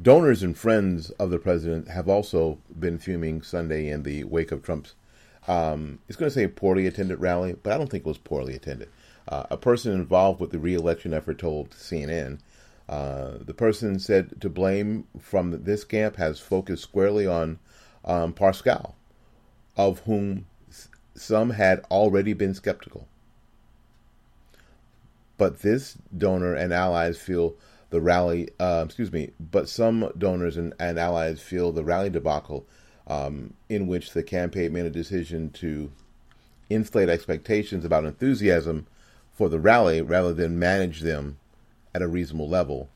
donors 0.00 0.42
and 0.42 0.56
friends 0.56 1.10
of 1.10 1.30
the 1.30 1.38
president 1.38 1.88
have 1.88 2.08
also 2.08 2.58
been 2.78 2.98
fuming 2.98 3.42
Sunday 3.42 3.88
in 3.88 4.02
the 4.02 4.24
wake 4.24 4.52
of 4.52 4.62
Trump's. 4.62 4.94
Um, 5.48 5.98
it's 6.06 6.16
going 6.16 6.30
to 6.30 6.34
say 6.34 6.46
poorly 6.46 6.86
attended 6.86 7.20
rally, 7.20 7.56
but 7.62 7.72
I 7.72 7.78
don't 7.78 7.90
think 7.90 8.04
it 8.04 8.08
was 8.08 8.18
poorly 8.18 8.54
attended. 8.54 8.88
Uh, 9.28 9.44
a 9.50 9.56
person 9.56 9.92
involved 9.92 10.40
with 10.40 10.50
the 10.50 10.58
reelection 10.58 11.14
effort 11.14 11.38
told 11.38 11.70
CNN 11.70 12.38
uh, 12.88 13.38
the 13.40 13.54
person 13.54 13.98
said 13.98 14.40
to 14.40 14.50
blame 14.50 15.06
from 15.18 15.64
this 15.64 15.84
camp 15.84 16.16
has 16.16 16.40
focused 16.40 16.82
squarely 16.82 17.26
on 17.26 17.58
um, 18.04 18.32
Parscale, 18.32 18.94
of 19.76 20.00
whom 20.00 20.46
some 21.14 21.50
had 21.50 21.84
already 21.90 22.32
been 22.32 22.54
skeptical. 22.54 23.06
But 25.38 25.60
this 25.60 25.96
donor 26.16 26.54
and 26.54 26.72
allies 26.72 27.18
feel 27.18 27.54
the 27.90 28.00
rally, 28.00 28.48
uh, 28.58 28.82
excuse 28.84 29.12
me, 29.12 29.30
but 29.38 29.68
some 29.68 30.10
donors 30.16 30.56
and, 30.56 30.74
and, 30.78 30.98
allies 30.98 31.40
feel 31.40 31.72
the 31.72 31.84
rally 31.84 32.10
debacle 32.10 32.66
um, 33.06 33.54
in 33.68 33.86
which 33.86 34.12
the 34.12 34.22
campaign 34.22 34.72
made 34.72 34.86
a 34.86 34.90
decision 34.90 35.50
to 35.50 35.90
inflate 36.70 37.08
expectations 37.08 37.84
about 37.84 38.04
enthusiasm 38.04 38.86
for 39.42 39.48
the 39.48 39.58
rally 39.58 40.00
rather 40.00 40.32
than 40.32 40.56
manage 40.56 41.00
them 41.00 41.36
at 41.92 42.00
a 42.00 42.06
reasonable 42.06 42.48
level 42.48 42.88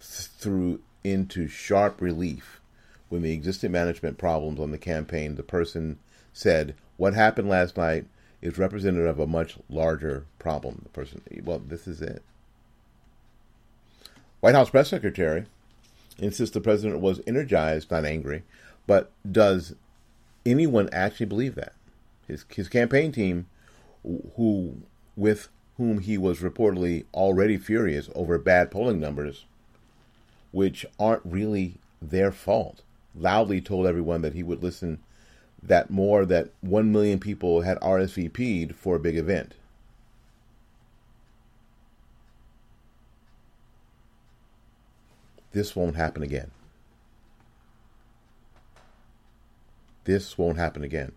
through 0.00 0.80
into 1.04 1.46
sharp 1.48 2.00
relief 2.00 2.62
when 3.10 3.20
the 3.20 3.34
existing 3.34 3.72
management 3.72 4.16
problems 4.16 4.58
on 4.58 4.70
the 4.70 4.78
campaign, 4.78 5.34
the 5.34 5.42
person 5.42 5.98
said, 6.32 6.74
What 6.96 7.12
happened 7.12 7.50
last 7.50 7.76
night 7.76 8.06
is 8.40 8.56
representative 8.56 9.06
of 9.06 9.18
a 9.18 9.26
much 9.26 9.58
larger 9.68 10.24
problem. 10.38 10.80
The 10.82 10.88
person, 10.88 11.20
well, 11.44 11.58
this 11.58 11.86
is 11.86 12.00
it. 12.00 12.22
White 14.40 14.54
House 14.54 14.70
press 14.70 14.88
secretary 14.88 15.44
insists 16.16 16.54
the 16.54 16.62
president 16.62 17.02
was 17.02 17.20
energized, 17.26 17.90
not 17.90 18.06
angry, 18.06 18.44
but 18.86 19.10
does 19.30 19.74
anyone 20.46 20.88
actually 20.90 21.26
believe 21.26 21.54
that? 21.56 21.74
His, 22.26 22.46
his 22.48 22.70
campaign 22.70 23.12
team, 23.12 23.44
who 24.36 24.76
with 25.16 25.50
whom 25.76 25.98
he 25.98 26.16
was 26.16 26.40
reportedly 26.40 27.04
already 27.12 27.58
furious 27.58 28.08
over 28.14 28.38
bad 28.38 28.70
polling 28.70 28.98
numbers, 28.98 29.44
which 30.52 30.86
aren't 30.98 31.22
really 31.24 31.74
their 32.00 32.32
fault, 32.32 32.82
loudly 33.14 33.60
told 33.60 33.86
everyone 33.86 34.22
that 34.22 34.34
he 34.34 34.42
would 34.42 34.62
listen 34.62 34.98
that 35.62 35.90
more 35.90 36.24
than 36.24 36.48
1 36.60 36.92
million 36.92 37.18
people 37.18 37.62
had 37.62 37.78
RSVP'd 37.80 38.74
for 38.74 38.96
a 38.96 39.00
big 39.00 39.16
event. 39.16 39.54
This 45.52 45.74
won't 45.74 45.96
happen 45.96 46.22
again. 46.22 46.50
This 50.04 50.38
won't 50.38 50.58
happen 50.58 50.84
again. 50.84 51.12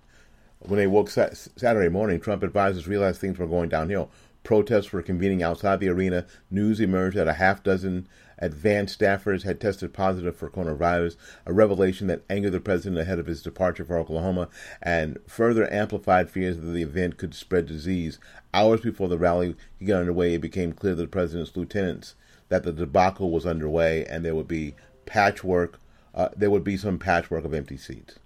When 0.60 0.78
they 0.78 0.88
woke 0.88 1.10
Saturday 1.10 1.89
morning, 1.89 2.19
Trump 2.19 2.41
advisors 2.43 2.88
realized 2.88 3.22
things 3.22 3.38
were 3.38 3.45
going 3.45 3.69
downhill. 3.69 4.10
Protests 4.50 4.92
were 4.92 5.04
convening 5.04 5.44
outside 5.44 5.80
the 5.80 5.90
arena. 5.90 6.26
News 6.50 6.80
emerged 6.80 7.16
that 7.18 7.28
a 7.28 7.34
half 7.34 7.62
dozen 7.62 8.08
advanced 8.40 9.00
staffers 9.00 9.44
had 9.44 9.62
tested 9.62 9.94
positive 9.94 10.36
for 10.36 10.50
coronavirus, 10.50 11.18
a 11.46 11.54
revelation 11.54 12.08
that 12.08 12.24
angered 12.32 12.54
the 12.54 12.60
president 12.60 13.00
ahead 13.00 13.20
of 13.20 13.28
his 13.28 13.44
departure 13.44 13.86
for 13.86 13.96
Oklahoma 13.96 14.50
and 14.82 15.20
further 15.28 15.72
amplified 15.72 16.32
fears 16.32 16.58
that 16.58 16.66
the 16.66 16.82
event 16.82 17.18
could 17.18 17.36
spread 17.36 17.68
disease. 17.68 18.18
Hours 18.52 18.82
before 18.82 19.08
the 19.08 19.20
rally 19.20 19.56
got 19.86 20.00
underway, 20.00 20.34
it 20.34 20.42
became 20.42 20.74
clear 20.74 20.96
to 20.96 21.02
the 21.04 21.08
president's 21.08 21.56
lieutenants 21.56 22.16
that 22.48 22.64
the 22.64 22.74
debacle 22.74 23.30
was 23.30 23.46
underway 23.46 24.04
and 24.06 24.26
there 24.26 24.34
would 24.34 24.48
be 24.48 24.74
patchwork. 25.06 25.80
Uh, 26.16 26.30
there 26.36 26.50
would 26.50 26.64
be 26.64 26.76
some 26.76 26.98
patchwork 26.98 27.46
of 27.46 27.54
empty 27.54 27.78
seats. 27.78 28.18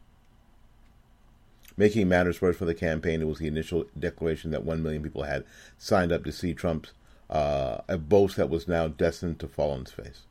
Making 1.76 2.08
matters 2.08 2.42
worse 2.42 2.58
for 2.58 2.66
the 2.66 2.76
campaign, 2.76 3.22
it 3.22 3.28
was 3.28 3.40
the 3.40 3.48
initial 3.48 3.86
declaration 3.98 4.52
that 4.52 4.64
1 4.64 4.84
million 4.84 5.02
people 5.02 5.24
had 5.24 5.44
signed 5.78 6.12
up 6.12 6.24
to 6.24 6.32
see 6.32 6.54
Trump's 6.54 6.92
uh, 7.30 7.82
a 7.88 7.98
boast 7.98 8.36
that 8.36 8.50
was 8.50 8.68
now 8.68 8.88
destined 8.88 9.40
to 9.40 9.48
fall 9.48 9.72
on 9.72 9.82
its 9.82 9.92
face. 9.92 10.22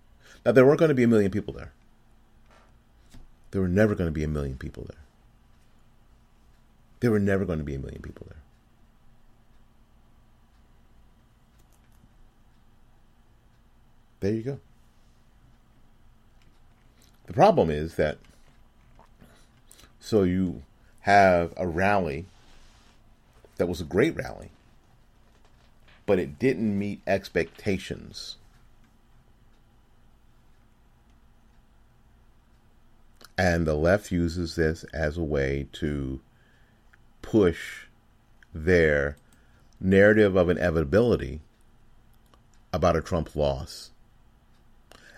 Now, 0.46 0.52
there 0.52 0.64
weren't 0.64 0.78
going 0.78 0.90
to 0.90 0.94
be 0.94 1.02
a 1.02 1.08
million 1.08 1.30
people 1.30 1.52
there. 1.52 1.72
There 3.50 3.60
were 3.60 3.68
never 3.68 3.94
going 3.94 4.08
to 4.08 4.12
be 4.12 4.24
a 4.24 4.28
million 4.28 4.56
people 4.56 4.84
there. 4.88 4.98
There 7.00 7.10
were 7.10 7.18
never 7.18 7.44
going 7.44 7.58
to 7.58 7.64
be 7.64 7.74
a 7.74 7.78
million 7.78 8.00
people 8.00 8.26
there. 8.28 8.38
There 14.20 14.32
you 14.32 14.42
go. 14.42 14.60
The 17.26 17.32
problem 17.32 17.70
is 17.70 17.96
that 17.96 18.18
so 19.98 20.22
you 20.22 20.62
have 21.02 21.52
a 21.56 21.66
rally 21.66 22.26
that 23.56 23.68
was 23.68 23.80
a 23.80 23.84
great 23.84 24.16
rally, 24.16 24.50
but 26.06 26.18
it 26.18 26.38
didn't 26.38 26.78
meet 26.78 27.00
expectations. 27.06 28.36
And 33.36 33.66
the 33.66 33.74
left 33.74 34.12
uses 34.12 34.56
this 34.56 34.84
as 34.92 35.16
a 35.16 35.22
way 35.22 35.66
to 35.72 36.20
push 37.22 37.86
their 38.54 39.16
narrative 39.80 40.36
of 40.36 40.48
inevitability 40.48 41.40
about 42.72 42.96
a 42.96 43.00
Trump 43.00 43.34
loss 43.34 43.90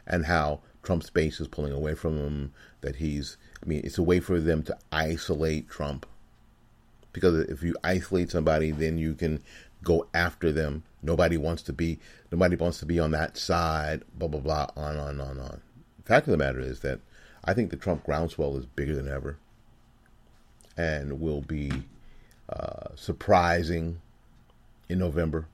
and 0.07 0.27
how 0.27 0.61
Trump's 0.85 1.11
base 1.11 1.41
is 1.41 1.49
pulling 1.49 1.73
away 1.73 1.95
from 1.95 2.19
him, 2.19 2.53
that 2.83 2.97
he's 2.97 3.37
I 3.63 3.67
mean, 3.67 3.81
it's 3.83 3.99
a 3.99 4.03
way 4.03 4.21
for 4.21 4.41
them 4.41 4.63
to 4.65 4.77
isolate 4.93 5.69
Trump 5.69 6.07
because 7.15 7.49
if 7.49 7.63
you 7.63 7.75
isolate 7.83 8.31
somebody, 8.31 8.73
then 8.73 8.99
you 8.99 9.15
can 9.15 9.43
go 9.83 10.07
after 10.13 10.53
them. 10.53 10.83
Nobody 11.03 11.39
wants 11.39 11.63
to 11.63 11.73
be 11.73 11.99
nobody 12.31 12.57
wants 12.57 12.79
to 12.81 12.87
be 12.87 12.99
on 13.01 13.13
that 13.13 13.39
side. 13.39 14.03
Blah 14.19 14.29
blah 14.29 14.41
blah. 14.41 14.67
On 14.77 14.99
on 14.99 15.21
on 15.21 15.39
on. 15.39 15.61
The 15.99 16.03
fact 16.03 16.27
of 16.27 16.33
the 16.33 16.37
matter 16.37 16.61
is 16.61 16.81
that 16.81 17.01
I 17.45 17.55
think 17.55 17.71
the 17.71 17.77
Trump 17.77 18.05
groundswell 18.05 18.57
is 18.59 18.67
bigger 18.67 18.95
than 18.95 19.09
ever, 19.09 19.39
and 20.77 21.21
will 21.21 21.41
be 21.41 21.71
uh, 22.51 22.89
surprising 22.97 24.01
in 24.89 24.99
November. 24.99 25.47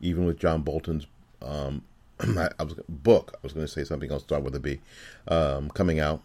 Even 0.00 0.24
with 0.24 0.38
John 0.38 0.62
Bolton's 0.62 1.06
um, 1.42 1.82
I, 2.58 2.62
was 2.62 2.74
book, 2.88 3.32
I 3.34 3.38
was 3.42 3.52
going 3.52 3.66
to 3.66 3.72
say 3.72 3.84
something 3.84 4.10
else. 4.10 4.22
Start 4.22 4.42
with 4.42 4.54
a 4.54 4.60
B. 4.60 4.80
Um, 5.28 5.70
coming 5.70 6.00
out. 6.00 6.22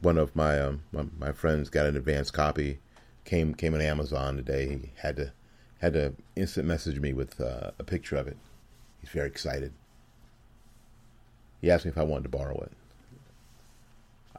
One 0.00 0.18
of 0.18 0.36
my, 0.36 0.60
um, 0.60 0.82
my 0.92 1.06
my 1.18 1.32
friends 1.32 1.70
got 1.70 1.86
an 1.86 1.96
advance 1.96 2.30
copy. 2.30 2.78
Came 3.24 3.54
came 3.54 3.74
on 3.74 3.80
Amazon 3.80 4.36
today. 4.36 4.68
He 4.68 4.92
had 5.00 5.16
to 5.16 5.32
had 5.78 5.94
to 5.94 6.14
instant 6.36 6.66
message 6.66 7.00
me 7.00 7.12
with 7.12 7.40
uh, 7.40 7.70
a 7.78 7.84
picture 7.84 8.16
of 8.16 8.28
it. 8.28 8.36
He's 9.00 9.10
very 9.10 9.28
excited. 9.28 9.72
He 11.60 11.70
asked 11.70 11.86
me 11.86 11.90
if 11.90 11.98
I 11.98 12.02
wanted 12.02 12.24
to 12.24 12.28
borrow 12.28 12.58
it. 12.60 12.72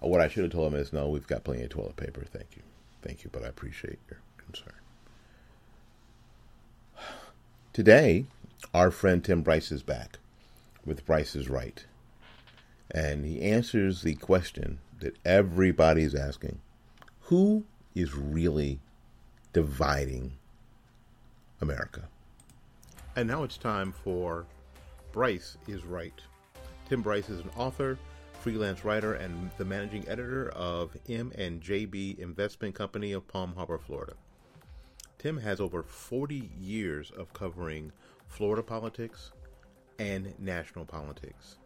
What 0.01 0.21
I 0.21 0.27
should 0.27 0.43
have 0.43 0.51
told 0.51 0.73
him 0.73 0.79
is, 0.79 0.93
no, 0.93 1.09
we've 1.09 1.25
got 1.25 1.43
plenty 1.43 1.63
of 1.63 1.69
toilet 1.69 1.95
paper. 1.95 2.23
Thank 2.31 2.55
you, 2.55 2.61
thank 3.01 3.23
you, 3.23 3.31
but 3.33 3.43
I 3.43 3.47
appreciate 3.47 3.97
your 4.09 4.19
concern. 4.37 4.73
Today, 7.73 8.25
our 8.73 8.91
friend 8.91 9.23
Tim 9.23 9.41
Bryce 9.41 9.71
is 9.71 9.83
back 9.83 10.19
with 10.85 11.05
Bryce 11.05 11.35
is 11.35 11.49
Right. 11.49 11.85
And 12.91 13.25
he 13.25 13.41
answers 13.41 14.01
the 14.01 14.15
question 14.15 14.79
that 14.99 15.17
everybody's 15.25 16.15
asking 16.15 16.59
Who 17.21 17.65
is 17.93 18.15
really 18.15 18.79
dividing 19.53 20.33
America? 21.61 22.07
And 23.15 23.27
now 23.27 23.43
it's 23.43 23.57
time 23.57 23.91
for 23.91 24.45
Bryce 25.11 25.57
is 25.67 25.85
Right. 25.85 26.19
Tim 26.87 27.01
Bryce 27.01 27.29
is 27.29 27.39
an 27.39 27.49
author, 27.55 27.97
freelance 28.41 28.85
writer, 28.85 29.13
and 29.13 29.49
the 29.57 29.65
managing 29.65 30.07
editor 30.07 30.49
of 30.49 30.95
M 31.09 31.31
and 31.35 31.61
JB 31.61 32.19
Investment 32.19 32.75
Company 32.75 33.11
of 33.13 33.27
Palm 33.27 33.53
Harbor, 33.55 33.79
Florida. 33.79 34.13
Tim 35.17 35.37
has 35.37 35.59
over 35.59 35.81
40 35.81 36.51
years 36.59 37.09
of 37.17 37.33
covering 37.33 37.91
Florida 38.27 38.63
politics 38.63 39.31
and 39.99 40.33
national 40.39 40.85
politics. 40.85 41.57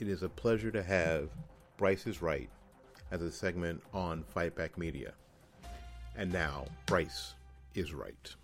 It 0.00 0.08
is 0.08 0.22
a 0.22 0.28
pleasure 0.28 0.70
to 0.70 0.82
have 0.82 1.30
Bryce 1.76 2.06
is 2.06 2.20
Right 2.20 2.50
as 3.10 3.22
a 3.22 3.30
segment 3.30 3.82
on 3.92 4.24
Fight 4.24 4.54
Back 4.54 4.76
Media. 4.76 5.12
And 6.16 6.32
now, 6.32 6.66
Bryce 6.86 7.34
is 7.74 7.92
Right. 7.92 8.34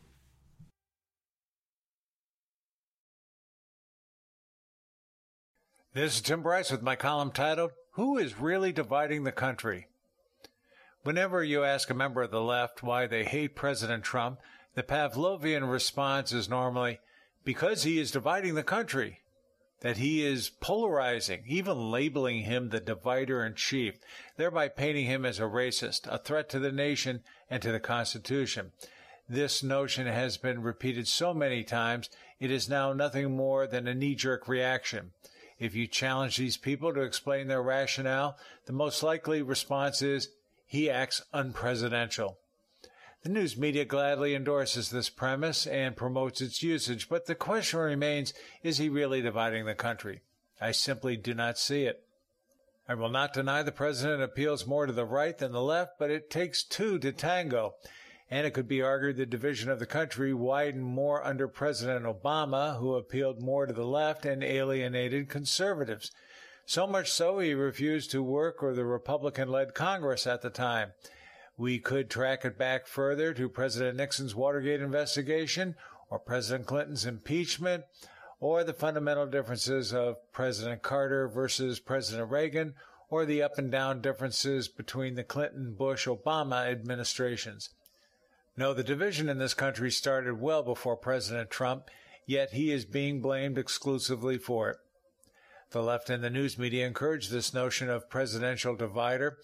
This 5.93 6.15
is 6.15 6.21
Tim 6.21 6.43
Bryce 6.43 6.71
with 6.71 6.83
my 6.83 6.95
column 6.95 7.33
titled, 7.33 7.73
Who 7.95 8.17
is 8.17 8.39
Really 8.39 8.71
Dividing 8.71 9.25
the 9.25 9.33
Country? 9.33 9.89
Whenever 11.03 11.43
you 11.43 11.65
ask 11.65 11.91
a 11.91 11.95
member 11.95 12.23
of 12.23 12.31
the 12.31 12.41
left 12.41 12.83
why 12.83 13.09
they 13.09 13.25
hate 13.25 13.57
President 13.57 14.05
Trump, 14.05 14.39
the 14.75 14.85
Pavlovian 14.85 15.69
response 15.69 16.31
is 16.31 16.49
normally, 16.49 17.01
because 17.45 17.83
he 17.83 17.99
is 17.99 18.11
dividing 18.11 18.55
the 18.55 18.63
country, 18.63 19.21
that 19.81 19.97
he 19.97 20.25
is 20.25 20.51
polarizing, 20.61 21.43
even 21.47 21.91
labeling 21.91 22.43
him 22.43 22.69
the 22.69 22.81
divider 22.81 23.45
in 23.45 23.55
chief, 23.55 23.99
thereby 24.37 24.69
painting 24.69 25.07
him 25.07 25.25
as 25.25 25.39
a 25.39 25.45
racist, 25.45 26.07
a 26.07 26.19
threat 26.19 26.49
to 26.51 26.59
the 26.59 26.73
nation 26.73 27.23
and 27.49 27.63
to 27.63 27.73
the 27.73 27.81
Constitution. 27.81 28.73
This 29.29 29.63
notion 29.63 30.07
has 30.07 30.37
been 30.37 30.63
repeated 30.63 31.09
so 31.09 31.33
many 31.33 31.63
times, 31.63 32.11
it 32.39 32.51
is 32.51 32.69
now 32.69 32.93
nothing 32.93 33.37
more 33.37 33.67
than 33.67 33.87
a 33.87 33.95
knee 33.95 34.15
jerk 34.15 34.49
reaction. 34.49 35.13
If 35.59 35.75
you 35.75 35.87
challenge 35.87 36.37
these 36.37 36.57
people 36.57 36.93
to 36.95 37.03
explain 37.03 37.47
their 37.47 37.63
rationale, 37.63 38.37
the 38.67 38.73
most 38.73 39.03
likely 39.03 39.43
response 39.43 40.03
is, 40.03 40.29
he 40.67 40.91
acts 40.91 41.23
unpresidential. 41.35 42.37
The 43.23 43.29
news 43.29 43.59
media 43.59 43.85
gladly 43.85 44.35
endorses 44.35 44.89
this 44.89 45.11
premise 45.11 45.67
and 45.67 45.95
promotes 45.95 46.41
its 46.41 46.63
usage, 46.63 47.09
but 47.09 47.27
the 47.27 47.35
question 47.35 47.81
remains 47.81 48.33
is 48.63 48.79
he 48.79 48.89
really 48.89 49.21
dividing 49.21 49.67
the 49.67 49.75
country? 49.75 50.23
I 50.59 50.73
simply 50.73 51.19
do 51.19 51.35
not 51.35 51.59
see 51.59 51.85
it. 51.85 52.03
I 52.89 52.95
will 52.95 53.11
not 53.11 53.35
deny 53.35 53.63
the 53.63 53.73
president 53.73 54.23
appeals 54.23 54.67
more 54.67 54.87
to 54.87 54.93
the 54.93 55.05
right 55.05 55.37
than 55.37 55.53
the 55.53 55.61
left, 55.61 55.99
but 55.99 56.11
it 56.11 56.31
takes 56.31 56.65
two 56.65 56.99
to 57.01 57.13
tango. 57.13 57.75
And 58.31 58.47
it 58.47 58.55
could 58.55 58.67
be 58.67 58.81
argued 58.81 59.17
the 59.17 59.27
division 59.27 59.71
of 59.71 59.81
the 59.81 59.87
country 59.87 60.33
widened 60.33 60.85
more 60.85 61.23
under 61.23 61.47
President 61.47 62.07
Obama, 62.07 62.79
who 62.79 62.95
appealed 62.95 63.43
more 63.43 63.67
to 63.67 63.73
the 63.75 63.87
left 63.87 64.25
and 64.25 64.43
alienated 64.43 65.29
conservatives. 65.29 66.11
So 66.65 66.87
much 66.87 67.11
so 67.11 67.39
he 67.39 67.53
refused 67.53 68.13
to 68.13 68.23
work 68.23 68.63
with 68.63 68.77
the 68.77 68.85
Republican 68.85 69.51
led 69.51 69.75
Congress 69.75 70.27
at 70.27 70.41
the 70.41 70.51
time. 70.51 70.93
We 71.61 71.79
could 71.79 72.09
track 72.09 72.47
it 72.47 72.57
back 72.57 72.87
further 72.87 73.35
to 73.35 73.47
President 73.47 73.99
Nixon's 73.99 74.35
Watergate 74.35 74.81
investigation 74.81 75.75
or 76.09 76.19
President 76.19 76.67
Clinton's 76.67 77.05
impeachment 77.05 77.85
or 78.41 78.65
the 78.65 78.73
fundamental 78.73 79.27
differences 79.27 79.93
of 79.93 80.17
President 80.33 80.81
Carter 80.81 81.29
versus 81.29 81.79
President 81.79 82.31
Reagan 82.31 82.77
or 83.11 83.27
the 83.27 83.43
up 83.43 83.59
and 83.59 83.71
down 83.71 84.01
differences 84.01 84.69
between 84.69 85.17
the 85.17 85.23
Clinton, 85.23 85.75
Bush, 85.75 86.09
Obama 86.09 86.67
administrations. 86.67 87.69
No, 88.57 88.73
the 88.73 88.83
division 88.83 89.29
in 89.29 89.37
this 89.37 89.53
country 89.53 89.91
started 89.91 90.41
well 90.41 90.63
before 90.63 90.97
President 90.97 91.51
Trump, 91.51 91.91
yet 92.25 92.55
he 92.55 92.73
is 92.73 92.87
being 92.87 93.21
blamed 93.21 93.59
exclusively 93.59 94.39
for 94.39 94.71
it. 94.71 94.79
The 95.73 95.83
left 95.83 96.09
and 96.09 96.25
the 96.25 96.31
news 96.31 96.57
media 96.57 96.87
encourage 96.87 97.29
this 97.29 97.53
notion 97.53 97.91
of 97.91 98.09
presidential 98.09 98.75
divider 98.75 99.37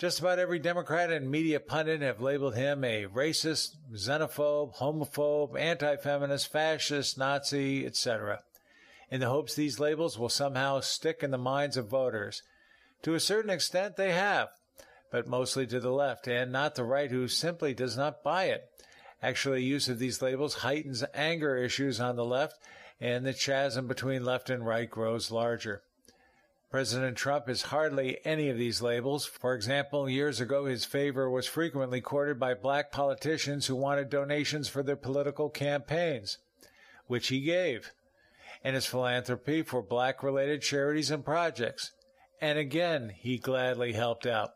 just 0.00 0.18
about 0.18 0.38
every 0.38 0.58
Democrat 0.58 1.12
and 1.12 1.30
media 1.30 1.60
pundit 1.60 2.00
have 2.00 2.22
labeled 2.22 2.54
him 2.54 2.82
a 2.84 3.04
racist, 3.04 3.76
xenophobe, 3.92 4.74
homophobe, 4.76 5.60
anti 5.60 5.94
feminist, 5.96 6.50
fascist, 6.50 7.18
Nazi, 7.18 7.84
etc., 7.84 8.40
in 9.10 9.20
the 9.20 9.28
hopes 9.28 9.54
these 9.54 9.78
labels 9.78 10.18
will 10.18 10.30
somehow 10.30 10.80
stick 10.80 11.22
in 11.22 11.32
the 11.32 11.36
minds 11.36 11.76
of 11.76 11.88
voters. 11.88 12.42
To 13.02 13.12
a 13.12 13.20
certain 13.20 13.50
extent, 13.50 13.96
they 13.96 14.12
have, 14.12 14.48
but 15.10 15.28
mostly 15.28 15.66
to 15.66 15.78
the 15.80 15.92
left 15.92 16.26
and 16.26 16.50
not 16.50 16.76
the 16.76 16.84
right, 16.84 17.10
who 17.10 17.28
simply 17.28 17.74
does 17.74 17.98
not 17.98 18.22
buy 18.22 18.44
it. 18.44 18.70
Actually, 19.22 19.64
use 19.64 19.90
of 19.90 19.98
these 19.98 20.22
labels 20.22 20.54
heightens 20.54 21.04
anger 21.12 21.58
issues 21.58 22.00
on 22.00 22.16
the 22.16 22.24
left, 22.24 22.58
and 23.02 23.26
the 23.26 23.34
chasm 23.34 23.86
between 23.86 24.24
left 24.24 24.48
and 24.48 24.64
right 24.64 24.88
grows 24.88 25.30
larger. 25.30 25.82
President 26.70 27.16
Trump 27.16 27.48
is 27.48 27.62
hardly 27.62 28.18
any 28.24 28.48
of 28.48 28.56
these 28.56 28.80
labels. 28.80 29.26
For 29.26 29.54
example, 29.54 30.08
years 30.08 30.40
ago, 30.40 30.66
his 30.66 30.84
favor 30.84 31.28
was 31.28 31.48
frequently 31.48 32.00
courted 32.00 32.38
by 32.38 32.54
black 32.54 32.92
politicians 32.92 33.66
who 33.66 33.74
wanted 33.74 34.08
donations 34.08 34.68
for 34.68 34.84
their 34.84 34.94
political 34.94 35.50
campaigns, 35.50 36.38
which 37.08 37.26
he 37.26 37.40
gave, 37.40 37.90
and 38.62 38.76
his 38.76 38.86
philanthropy 38.86 39.62
for 39.62 39.82
black 39.82 40.22
related 40.22 40.62
charities 40.62 41.10
and 41.10 41.24
projects. 41.24 41.90
And 42.40 42.56
again, 42.56 43.14
he 43.16 43.36
gladly 43.36 43.94
helped 43.94 44.24
out. 44.24 44.52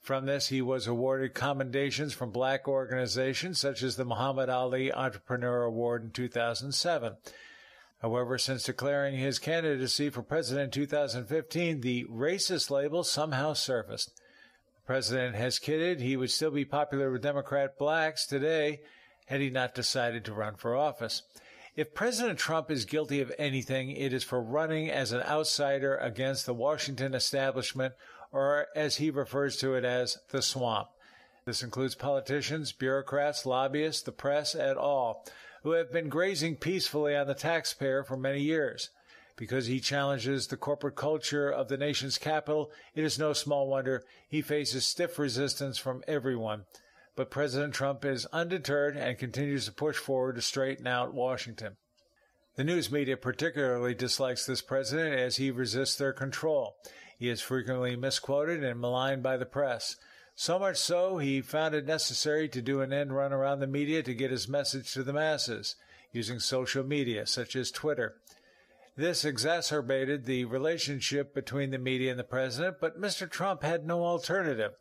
From 0.00 0.26
this, 0.26 0.48
he 0.48 0.60
was 0.60 0.88
awarded 0.88 1.32
commendations 1.32 2.12
from 2.12 2.32
black 2.32 2.66
organizations 2.66 3.60
such 3.60 3.84
as 3.84 3.94
the 3.94 4.04
Muhammad 4.04 4.48
Ali 4.48 4.92
Entrepreneur 4.92 5.62
Award 5.62 6.02
in 6.02 6.10
2007 6.10 7.14
However, 8.02 8.36
since 8.36 8.64
declaring 8.64 9.16
his 9.16 9.38
candidacy 9.38 10.10
for 10.10 10.22
president 10.22 10.76
in 10.76 10.82
2015, 10.82 11.80
the 11.80 12.04
racist 12.10 12.68
label 12.68 13.04
somehow 13.04 13.52
surfaced. 13.52 14.08
The 14.74 14.86
president 14.86 15.36
has 15.36 15.60
kidded 15.60 16.00
he 16.00 16.16
would 16.16 16.32
still 16.32 16.50
be 16.50 16.64
popular 16.64 17.12
with 17.12 17.22
Democrat 17.22 17.78
blacks 17.78 18.26
today 18.26 18.80
had 19.26 19.40
he 19.40 19.50
not 19.50 19.76
decided 19.76 20.24
to 20.24 20.34
run 20.34 20.56
for 20.56 20.74
office. 20.74 21.22
If 21.76 21.94
President 21.94 22.40
Trump 22.40 22.72
is 22.72 22.84
guilty 22.84 23.20
of 23.20 23.32
anything, 23.38 23.92
it 23.92 24.12
is 24.12 24.24
for 24.24 24.42
running 24.42 24.90
as 24.90 25.12
an 25.12 25.22
outsider 25.22 25.96
against 25.96 26.44
the 26.44 26.52
Washington 26.52 27.14
establishment, 27.14 27.94
or 28.32 28.66
as 28.74 28.96
he 28.96 29.10
refers 29.10 29.56
to 29.58 29.74
it 29.74 29.84
as 29.84 30.18
the 30.30 30.42
swamp. 30.42 30.88
This 31.44 31.62
includes 31.62 31.94
politicians, 31.94 32.72
bureaucrats, 32.72 33.46
lobbyists, 33.46 34.02
the 34.02 34.12
press, 34.12 34.54
et 34.54 34.76
al 34.76 35.24
who 35.62 35.72
have 35.72 35.92
been 35.92 36.08
grazing 36.08 36.56
peacefully 36.56 37.16
on 37.16 37.26
the 37.26 37.34
taxpayer 37.34 38.02
for 38.02 38.16
many 38.16 38.40
years. 38.40 38.90
Because 39.36 39.66
he 39.66 39.80
challenges 39.80 40.46
the 40.46 40.56
corporate 40.56 40.94
culture 40.94 41.50
of 41.50 41.68
the 41.68 41.76
nation's 41.76 42.18
capital, 42.18 42.70
it 42.94 43.02
is 43.02 43.18
no 43.18 43.32
small 43.32 43.66
wonder 43.66 44.04
he 44.28 44.42
faces 44.42 44.84
stiff 44.84 45.18
resistance 45.18 45.78
from 45.78 46.02
everyone. 46.06 46.64
But 47.16 47.30
President 47.30 47.74
Trump 47.74 48.04
is 48.04 48.26
undeterred 48.26 48.96
and 48.96 49.18
continues 49.18 49.66
to 49.66 49.72
push 49.72 49.96
forward 49.96 50.36
to 50.36 50.42
straighten 50.42 50.86
out 50.86 51.14
Washington. 51.14 51.76
The 52.56 52.64
news 52.64 52.90
media 52.90 53.16
particularly 53.16 53.94
dislikes 53.94 54.44
this 54.44 54.60
president 54.60 55.18
as 55.18 55.36
he 55.36 55.50
resists 55.50 55.96
their 55.96 56.12
control. 56.12 56.76
He 57.18 57.30
is 57.30 57.40
frequently 57.40 57.96
misquoted 57.96 58.62
and 58.62 58.80
maligned 58.80 59.22
by 59.22 59.36
the 59.38 59.46
press. 59.46 59.96
So 60.34 60.58
much 60.58 60.78
so, 60.78 61.18
he 61.18 61.40
found 61.40 61.74
it 61.74 61.86
necessary 61.86 62.48
to 62.48 62.62
do 62.62 62.80
an 62.80 62.92
end 62.92 63.14
run 63.14 63.32
around 63.32 63.60
the 63.60 63.66
media 63.66 64.02
to 64.02 64.14
get 64.14 64.30
his 64.30 64.48
message 64.48 64.92
to 64.94 65.02
the 65.02 65.12
masses, 65.12 65.76
using 66.10 66.38
social 66.38 66.84
media 66.84 67.26
such 67.26 67.54
as 67.54 67.70
Twitter. 67.70 68.16
This 68.96 69.24
exacerbated 69.24 70.24
the 70.24 70.44
relationship 70.44 71.34
between 71.34 71.70
the 71.70 71.78
media 71.78 72.10
and 72.10 72.18
the 72.18 72.24
president, 72.24 72.76
but 72.80 73.00
Mr. 73.00 73.30
Trump 73.30 73.62
had 73.62 73.86
no 73.86 74.04
alternative. 74.04 74.72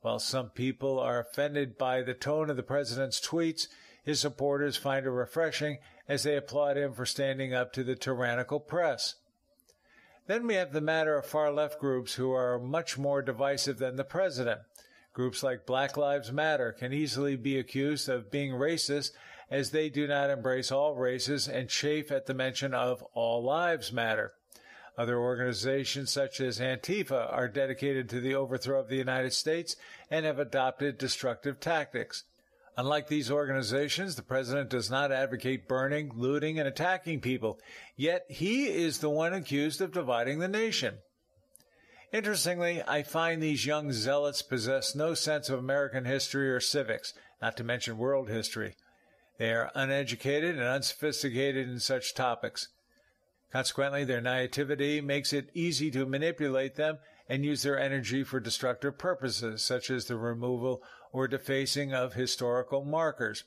While 0.00 0.18
some 0.18 0.50
people 0.50 0.98
are 0.98 1.20
offended 1.20 1.78
by 1.78 2.02
the 2.02 2.12
tone 2.12 2.50
of 2.50 2.56
the 2.56 2.62
president's 2.62 3.20
tweets, 3.20 3.68
his 4.02 4.20
supporters 4.20 4.76
find 4.76 5.06
it 5.06 5.10
refreshing 5.10 5.78
as 6.06 6.22
they 6.22 6.36
applaud 6.36 6.76
him 6.76 6.92
for 6.92 7.06
standing 7.06 7.54
up 7.54 7.72
to 7.72 7.82
the 7.82 7.96
tyrannical 7.96 8.60
press. 8.60 9.14
Then 10.26 10.46
we 10.46 10.54
have 10.54 10.72
the 10.72 10.82
matter 10.82 11.16
of 11.16 11.24
far 11.24 11.50
left 11.50 11.78
groups 11.78 12.14
who 12.14 12.32
are 12.32 12.58
much 12.58 12.98
more 12.98 13.22
divisive 13.22 13.78
than 13.78 13.96
the 13.96 14.04
president. 14.04 14.60
Groups 15.14 15.44
like 15.44 15.64
Black 15.64 15.96
Lives 15.96 16.32
Matter 16.32 16.72
can 16.72 16.92
easily 16.92 17.36
be 17.36 17.56
accused 17.56 18.08
of 18.08 18.32
being 18.32 18.52
racist 18.52 19.12
as 19.48 19.70
they 19.70 19.88
do 19.88 20.08
not 20.08 20.28
embrace 20.28 20.72
all 20.72 20.96
races 20.96 21.46
and 21.46 21.68
chafe 21.68 22.10
at 22.10 22.26
the 22.26 22.34
mention 22.34 22.74
of 22.74 23.00
all 23.14 23.40
lives 23.40 23.92
matter. 23.92 24.32
Other 24.98 25.16
organizations 25.16 26.10
such 26.10 26.40
as 26.40 26.58
Antifa 26.58 27.32
are 27.32 27.46
dedicated 27.46 28.08
to 28.08 28.20
the 28.20 28.34
overthrow 28.34 28.80
of 28.80 28.88
the 28.88 28.96
United 28.96 29.32
States 29.32 29.76
and 30.10 30.26
have 30.26 30.40
adopted 30.40 30.98
destructive 30.98 31.60
tactics. 31.60 32.24
Unlike 32.76 33.06
these 33.06 33.30
organizations, 33.30 34.16
the 34.16 34.22
president 34.22 34.68
does 34.68 34.90
not 34.90 35.12
advocate 35.12 35.68
burning, 35.68 36.10
looting, 36.16 36.58
and 36.58 36.66
attacking 36.66 37.20
people, 37.20 37.60
yet 37.94 38.24
he 38.28 38.66
is 38.66 38.98
the 38.98 39.10
one 39.10 39.32
accused 39.32 39.80
of 39.80 39.92
dividing 39.92 40.40
the 40.40 40.48
nation. 40.48 40.98
Interestingly, 42.14 42.80
I 42.86 43.02
find 43.02 43.42
these 43.42 43.66
young 43.66 43.90
zealots 43.90 44.40
possess 44.40 44.94
no 44.94 45.14
sense 45.14 45.48
of 45.48 45.58
American 45.58 46.04
history 46.04 46.48
or 46.48 46.60
civics, 46.60 47.12
not 47.42 47.56
to 47.56 47.64
mention 47.64 47.98
world 47.98 48.28
history. 48.28 48.76
They 49.36 49.50
are 49.50 49.72
uneducated 49.74 50.54
and 50.54 50.62
unsophisticated 50.62 51.68
in 51.68 51.80
such 51.80 52.14
topics. 52.14 52.68
Consequently, 53.50 54.04
their 54.04 54.20
naivety 54.20 55.00
makes 55.00 55.32
it 55.32 55.50
easy 55.54 55.90
to 55.90 56.06
manipulate 56.06 56.76
them 56.76 56.98
and 57.28 57.44
use 57.44 57.64
their 57.64 57.80
energy 57.80 58.22
for 58.22 58.38
destructive 58.38 58.96
purposes, 58.96 59.64
such 59.64 59.90
as 59.90 60.04
the 60.04 60.16
removal 60.16 60.84
or 61.12 61.26
defacing 61.26 61.92
of 61.92 62.14
historical 62.14 62.84
markers. 62.84 63.42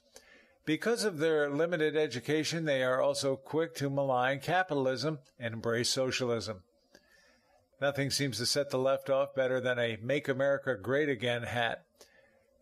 Because 0.65 1.05
of 1.05 1.19
their 1.19 1.49
limited 1.49 1.95
education, 1.95 2.65
they 2.65 2.83
are 2.83 3.01
also 3.01 3.37
quick 3.37 3.75
to 3.75 3.89
malign 3.89 4.41
capitalism 4.41 5.19
and 5.39 5.53
embrace 5.53 5.87
socialism. 5.87 6.63
Nothing 7.79 8.09
seems 8.09 8.37
to 8.39 8.47
set 8.47 8.71
the 8.71 8.79
left 8.79 9.07
off 9.09 9.35
better 9.35 9.61
than 9.61 9.77
a 9.77 9.99
Make 10.01 10.27
America 10.27 10.75
Great 10.75 11.09
Again 11.09 11.43
hat. 11.43 11.83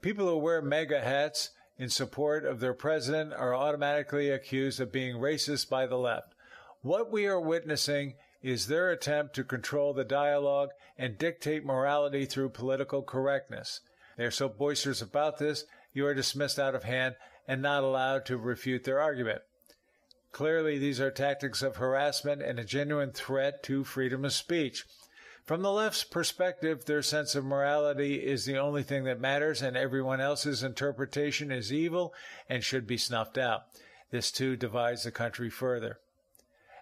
People 0.01 0.28
who 0.28 0.38
wear 0.38 0.61
MAGA 0.61 0.99
hats 0.99 1.51
in 1.78 1.89
support 1.89 2.45
of 2.45 2.59
their 2.59 2.74
president 2.74 3.34
are 3.34 3.55
automatically 3.55 4.30
accused 4.30 4.82
of 4.82 4.91
being 4.91 5.16
racist 5.16 5.70
by 5.70 5.86
the 5.86 5.97
left. 5.97 6.36
What 6.82 7.11
we 7.11 7.28
are 7.28 7.39
witnessing 7.39 8.16
is 8.41 8.68
their 8.68 8.91
attempt 8.91 9.36
to 9.36 9.43
control 9.43 9.93
the 9.93 10.03
dialogue 10.03 10.70
and 10.97 11.18
dictate 11.18 11.66
morality 11.66 12.26
through 12.26 12.49
political 12.49 13.01
correctness. 13.01 13.80
They 14.18 14.26
are 14.26 14.32
so 14.32 14.49
boisterous 14.49 15.01
about 15.01 15.38
this, 15.38 15.63
you 15.93 16.05
are 16.05 16.13
dismissed 16.13 16.59
out 16.59 16.76
of 16.76 16.84
hand 16.84 17.16
and 17.47 17.61
not 17.61 17.84
allowed 17.84 18.26
to 18.26 18.38
refute 18.38 18.84
their 18.84 18.99
argument. 18.99 19.41
Clearly, 20.32 20.78
these 20.78 20.99
are 20.99 21.11
tactics 21.11 21.61
of 21.61 21.78
harassment 21.78 22.41
and 22.41 22.59
a 22.59 22.66
genuine 22.66 23.11
threat 23.11 23.63
to 23.63 23.86
freedom 23.86 24.26
of 24.26 24.34
speech. 24.34 24.84
From 25.46 25.62
the 25.62 25.72
left's 25.72 26.04
perspective, 26.04 26.86
their 26.86 27.04
sense 27.04 27.36
of 27.36 27.46
morality 27.46 28.16
is 28.16 28.46
the 28.46 28.58
only 28.58 28.82
thing 28.82 29.04
that 29.04 29.22
matters, 29.22 29.62
and 29.62 29.78
everyone 29.78 30.20
else's 30.20 30.64
interpretation 30.64 31.52
is 31.52 31.72
evil 31.72 32.16
and 32.50 32.64
should 32.64 32.88
be 32.88 32.98
snuffed 32.98 33.38
out. 33.38 33.66
This 34.10 34.32
too 34.32 34.56
divides 34.56 35.04
the 35.04 35.12
country 35.12 35.52
further. 35.52 36.00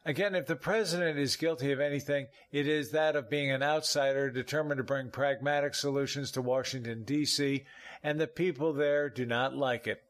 Again, 0.05 0.33
if 0.33 0.47
the 0.47 0.55
president 0.55 1.19
is 1.19 1.35
guilty 1.35 1.73
of 1.73 1.81
anything, 1.81 2.27
it 2.53 2.65
is 2.65 2.91
that 2.91 3.17
of 3.17 3.29
being 3.29 3.51
an 3.51 3.63
outsider 3.63 4.29
determined 4.29 4.77
to 4.77 4.83
bring 4.83 5.09
pragmatic 5.09 5.75
solutions 5.75 6.31
to 6.31 6.41
Washington, 6.41 7.03
D.C., 7.03 7.65
and 8.01 8.19
the 8.19 8.27
people 8.27 8.71
there 8.71 9.09
do 9.09 9.25
not 9.25 9.57
like 9.57 9.87
it. 9.87 10.03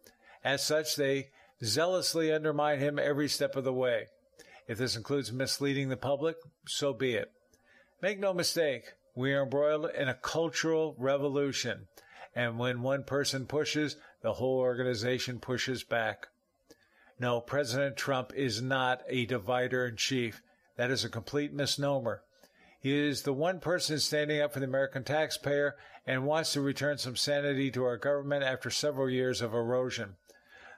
As 0.44 0.64
such, 0.64 0.96
they 0.96 1.30
zealously 1.64 2.32
undermine 2.32 2.80
him 2.80 3.00
every 3.00 3.30
step 3.30 3.56
of 3.56 3.64
the 3.64 3.74
way. 3.74 4.08
If 4.68 4.78
this 4.78 4.96
includes 4.96 5.32
misleading 5.32 5.90
the 5.90 5.98
public, 5.98 6.38
so 6.68 6.94
be 6.94 7.16
it. 7.16 7.32
Make 8.04 8.20
no 8.20 8.34
mistake, 8.34 8.96
we 9.16 9.32
are 9.32 9.44
embroiled 9.44 9.90
in 9.92 10.10
a 10.10 10.14
cultural 10.14 10.94
revolution, 10.98 11.88
and 12.36 12.60
when 12.60 12.82
one 12.82 13.06
person 13.06 13.46
pushes, 13.46 13.96
the 14.22 14.34
whole 14.34 14.58
organization 14.58 15.40
pushes 15.40 15.86
back. 15.86 16.28
No, 17.18 17.40
President 17.40 17.96
Trump 17.96 18.34
is 18.36 18.62
not 18.62 19.04
a 19.08 19.26
divider 19.26 19.88
in 19.88 19.96
chief. 19.96 20.42
That 20.76 20.92
is 20.92 21.06
a 21.06 21.10
complete 21.10 21.54
misnomer. 21.54 22.24
He 22.78 22.94
is 22.94 23.22
the 23.22 23.32
one 23.32 23.62
person 23.62 24.00
standing 24.00 24.42
up 24.42 24.52
for 24.52 24.60
the 24.60 24.66
American 24.66 25.06
taxpayer 25.06 25.78
and 26.06 26.26
wants 26.26 26.52
to 26.52 26.62
return 26.62 26.98
some 26.98 27.16
sanity 27.16 27.72
to 27.72 27.86
our 27.86 27.96
government 27.96 28.44
after 28.44 28.70
several 28.70 29.10
years 29.10 29.42
of 29.42 29.54
erosion. 29.54 30.18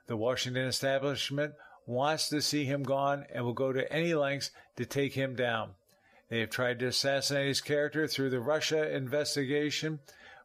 The 0.06 0.16
Washington 0.16 0.68
establishment 0.68 1.56
wants 1.88 2.30
to 2.30 2.40
see 2.40 2.66
him 2.66 2.84
gone 2.84 3.26
and 3.34 3.44
will 3.44 3.54
go 3.54 3.74
to 3.74 3.92
any 3.92 4.14
lengths 4.14 4.52
to 4.76 4.86
take 4.86 5.14
him 5.14 5.36
down. 5.36 5.72
They 6.30 6.40
have 6.40 6.50
tried 6.50 6.80
to 6.80 6.88
assassinate 6.88 7.48
his 7.48 7.62
character 7.62 8.08
through 8.08 8.32
the 8.32 8.40
Russia 8.40 8.94
investigation, 8.94 10.00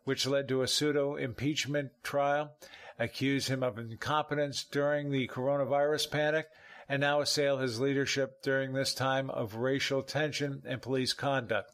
which 0.05 0.27
led 0.27 0.49
to 0.49 0.63
a 0.63 0.69
pseudo 0.69 1.17
impeachment 1.17 1.93
trial, 2.03 2.53
accuse 2.99 3.49
him 3.49 3.63
of 3.63 3.79
incompetence 3.79 4.65
during 4.65 5.11
the 5.11 5.29
coronavirus 5.29 6.11
panic, 6.11 6.49
and 6.89 7.01
now 7.01 7.21
assail 7.21 7.59
his 7.59 7.81
leadership 7.81 8.43
during 8.43 8.73
this 8.73 8.93
time 8.93 9.31
of 9.31 9.55
racial 9.55 10.03
tension 10.03 10.63
and 10.67 10.83
police 10.83 11.13
conduct. 11.13 11.73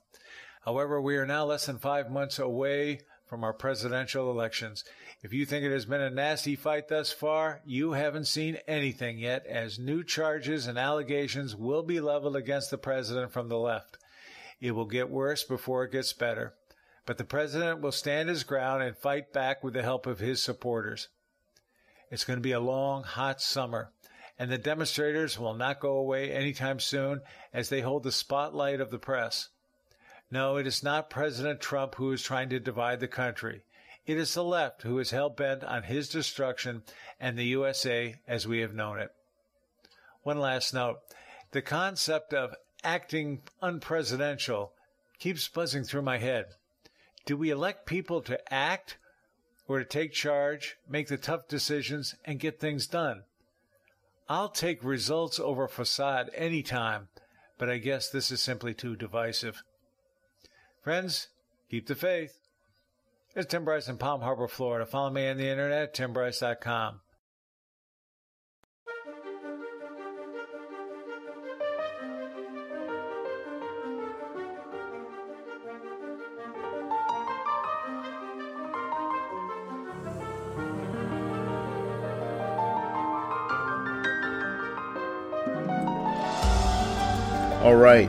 However, 0.65 1.01
we 1.01 1.17
are 1.17 1.27
now 1.27 1.45
less 1.45 1.67
than 1.67 1.79
five 1.79 2.11
months 2.11 2.39
away 2.39 3.01
from 3.27 3.43
our 3.43 3.53
presidential 3.53 4.31
elections. 4.31 4.85
If 5.23 5.33
you 5.33 5.47
think 5.47 5.65
it 5.65 5.73
has 5.73 5.87
been 5.87 6.03
a 6.03 6.11
nasty 6.11 6.57
fight 6.57 6.89
thus 6.89 7.11
far, 7.11 7.63
you 7.65 7.93
haven't 7.93 8.27
seen 8.27 8.59
anything 8.69 9.19
yet, 9.19 9.47
as 9.47 9.79
new 9.79 10.05
charges 10.05 10.67
and 10.67 10.79
allegations 10.79 11.57
will 11.57 11.83
be 11.83 12.01
leveled 12.01 12.37
against 12.37 12.71
the 12.71 12.79
president 12.79 13.33
from 13.33 13.49
the 13.49 13.59
left. 13.59 13.99
It 14.61 14.73
will 14.73 14.85
get 14.85 15.09
worse 15.09 15.43
before 15.43 15.85
it 15.85 15.93
gets 15.93 16.13
better. 16.13 16.55
But 17.07 17.19
the 17.19 17.25
president 17.25 17.81
will 17.81 17.93
stand 17.93 18.29
his 18.29 18.45
ground 18.45 18.83
and 18.83 18.97
fight 18.97 19.33
back 19.33 19.65
with 19.65 19.75
the 19.75 19.83
help 19.83 20.07
of 20.07 20.19
his 20.19 20.43
supporters. 20.43 21.09
It's 22.11 22.25
going 22.25 22.39
to 22.39 22.43
be 22.43 22.53
a 22.53 22.61
long, 22.61 23.03
hot 23.03 23.41
summer, 23.41 23.93
and 24.39 24.51
the 24.51 24.59
demonstrators 24.59 25.39
will 25.39 25.55
not 25.55 25.81
go 25.81 25.97
away 25.97 26.31
anytime 26.31 26.79
soon 26.79 27.23
as 27.55 27.69
they 27.69 27.81
hold 27.81 28.03
the 28.03 28.13
spotlight 28.13 28.81
of 28.81 28.91
the 28.91 28.99
press. 28.99 29.49
No, 30.31 30.57
it 30.57 30.67
is 30.67 30.83
not 30.83 31.09
President 31.09 31.61
Trump 31.61 31.95
who 31.95 32.13
is 32.13 32.23
trying 32.23 32.51
to 32.51 32.61
divide 32.61 33.01
the 33.01 33.09
country. 33.09 33.63
It 34.07 34.19
is 34.19 34.35
the 34.35 34.45
left 34.45 34.83
who 34.83 35.01
is 35.01 35.11
hell 35.11 35.31
bent 35.31 35.65
on 35.65 35.83
his 35.83 36.09
destruction 36.09 36.85
and 37.19 37.37
the 37.37 37.47
USA 37.47 38.15
as 38.29 38.47
we 38.47 38.61
have 38.61 38.73
known 38.73 39.01
it. 39.01 39.11
One 40.23 40.39
last 40.39 40.73
note. 40.73 40.99
The 41.51 41.63
concept 41.63 42.33
of 42.33 42.55
acting 42.85 43.43
unpresidential 43.61 44.71
keeps 45.19 45.49
buzzing 45.49 45.85
through 45.85 46.03
my 46.03 46.19
head. 46.19 46.47
Do 47.25 47.37
we 47.37 47.51
elect 47.51 47.87
people 47.87 48.21
to 48.23 48.53
act 48.53 48.97
or 49.67 49.81
to 49.81 49.85
take 49.85 50.13
charge, 50.13 50.77
make 50.89 51.09
the 51.09 51.17
tough 51.17 51.49
decisions, 51.49 52.15
and 52.25 52.39
get 52.39 52.61
things 52.61 52.87
done? 52.87 53.25
I'll 54.29 54.49
take 54.49 54.85
results 54.85 55.41
over 55.41 55.67
facade 55.67 56.31
any 56.35 56.63
time, 56.63 57.09
but 57.59 57.69
I 57.69 57.79
guess 57.79 58.09
this 58.09 58.31
is 58.31 58.41
simply 58.41 58.75
too 58.75 58.95
divisive. 58.95 59.63
Friends, 60.83 61.29
keep 61.69 61.89
the 61.89 61.97
faith. 61.97 62.46
It's 63.37 63.45
Tim 63.45 63.67
Bryce 63.67 63.87
in 63.87 63.99
Palm 63.99 64.23
Harbor, 64.23 64.49
Florida. 64.49 64.87
Follow 64.87 65.11
me 65.11 65.29
on 65.29 65.37
the 65.37 65.47
internet, 65.47 65.83
at 65.83 65.95
timbryce.com. 65.95 67.01
All 87.61 87.77
right. 87.77 88.09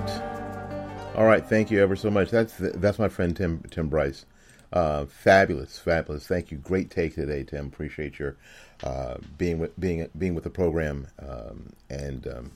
All 1.18 1.26
right, 1.26 1.46
thank 1.46 1.70
you 1.70 1.82
ever 1.82 1.98
so 1.98 2.10
much. 2.10 2.32
That's 2.32 2.54
that's 2.58 2.98
my 2.98 3.10
friend 3.10 3.36
Tim 3.36 3.62
Tim 3.70 3.90
Bryce. 3.90 4.26
Uh, 4.72 5.06
fabulous, 5.06 5.80
fabulous. 5.80 6.28
Thank 6.28 6.52
you. 6.52 6.58
Great 6.58 6.90
take 6.90 7.16
today, 7.16 7.44
Tim. 7.44 7.68
Appreciate 7.68 8.20
your 8.20 8.36
uh, 8.84 9.16
being 9.38 9.60
with 9.60 9.80
being 9.80 10.08
being 10.18 10.36
with 10.36 10.44
the 10.44 10.50
program 10.50 11.08
um, 11.20 11.74
and 11.90 12.28
um, 12.28 12.52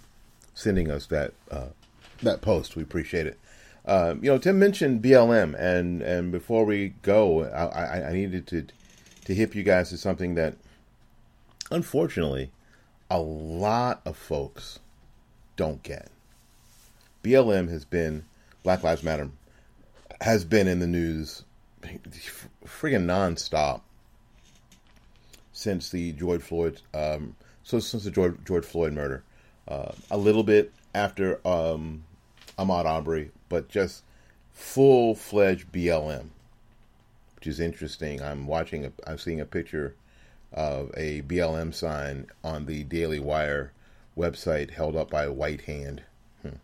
sending 0.54 0.92
us 0.92 1.06
that 1.08 1.34
uh, 1.50 1.68
that 2.22 2.42
post. 2.42 2.76
We 2.76 2.84
appreciate 2.84 3.28
it. 3.28 3.40
Uh, 3.86 4.16
you 4.22 4.30
know, 4.30 4.38
Tim 4.38 4.60
mentioned 4.60 5.02
BLM, 5.02 5.56
and 5.58 6.02
and 6.02 6.32
before 6.32 6.66
we 6.66 6.90
go, 7.02 7.46
I, 7.46 7.66
I, 7.66 8.10
I 8.10 8.14
needed 8.14 8.46
to 8.48 8.68
to 9.26 9.34
hip 9.34 9.56
you 9.56 9.64
guys 9.64 9.90
to 9.90 9.98
something 9.98 10.36
that, 10.36 10.56
unfortunately, 11.72 12.52
a 13.10 13.20
lot 13.20 14.02
of 14.06 14.18
folks 14.18 14.80
don't 15.56 15.82
get. 15.82 16.10
BLM 17.24 17.70
has 17.70 17.86
been 17.86 18.26
Black 18.64 18.84
Lives 18.84 19.04
Matter 19.04 19.30
has 20.22 20.46
been 20.46 20.68
in 20.68 20.80
the 20.80 20.88
news 20.88 21.44
friggin' 21.82 23.06
nonstop 23.06 23.82
since 25.52 25.90
the 25.90 26.12
George 26.14 26.42
Floyd 26.42 26.82
um, 26.94 27.36
so 27.64 27.80
since 27.80 28.04
the 28.04 28.12
George, 28.12 28.36
George 28.46 28.66
Floyd 28.66 28.94
murder. 28.94 29.24
Uh, 29.68 29.92
a 30.10 30.18
little 30.18 30.44
bit 30.44 30.74
after 30.94 31.46
um, 31.48 32.04
Ahmaud 32.58 32.86
Arbery, 32.86 33.32
but 33.48 33.70
just 33.70 34.04
full 34.52 35.16
fledged 35.16 35.72
BLM, 35.72 36.28
which 37.36 37.48
is 37.48 37.60
interesting. 37.60 38.22
I'm 38.22 38.48
watching, 38.48 38.86
a, 38.86 38.92
I'm 39.08 39.18
seeing 39.18 39.40
a 39.40 39.46
picture 39.46 39.96
of 40.52 40.92
a 40.98 41.22
BLM 41.22 41.74
sign 41.74 42.28
on 42.44 42.66
the 42.66 42.84
Daily 42.84 43.20
Wire 43.20 43.72
website 44.18 44.72
held 44.72 44.96
up 44.96 45.10
by 45.10 45.24
a 45.24 45.32
white 45.32 45.62
hand. 45.62 46.04
Hmm. 46.42 46.58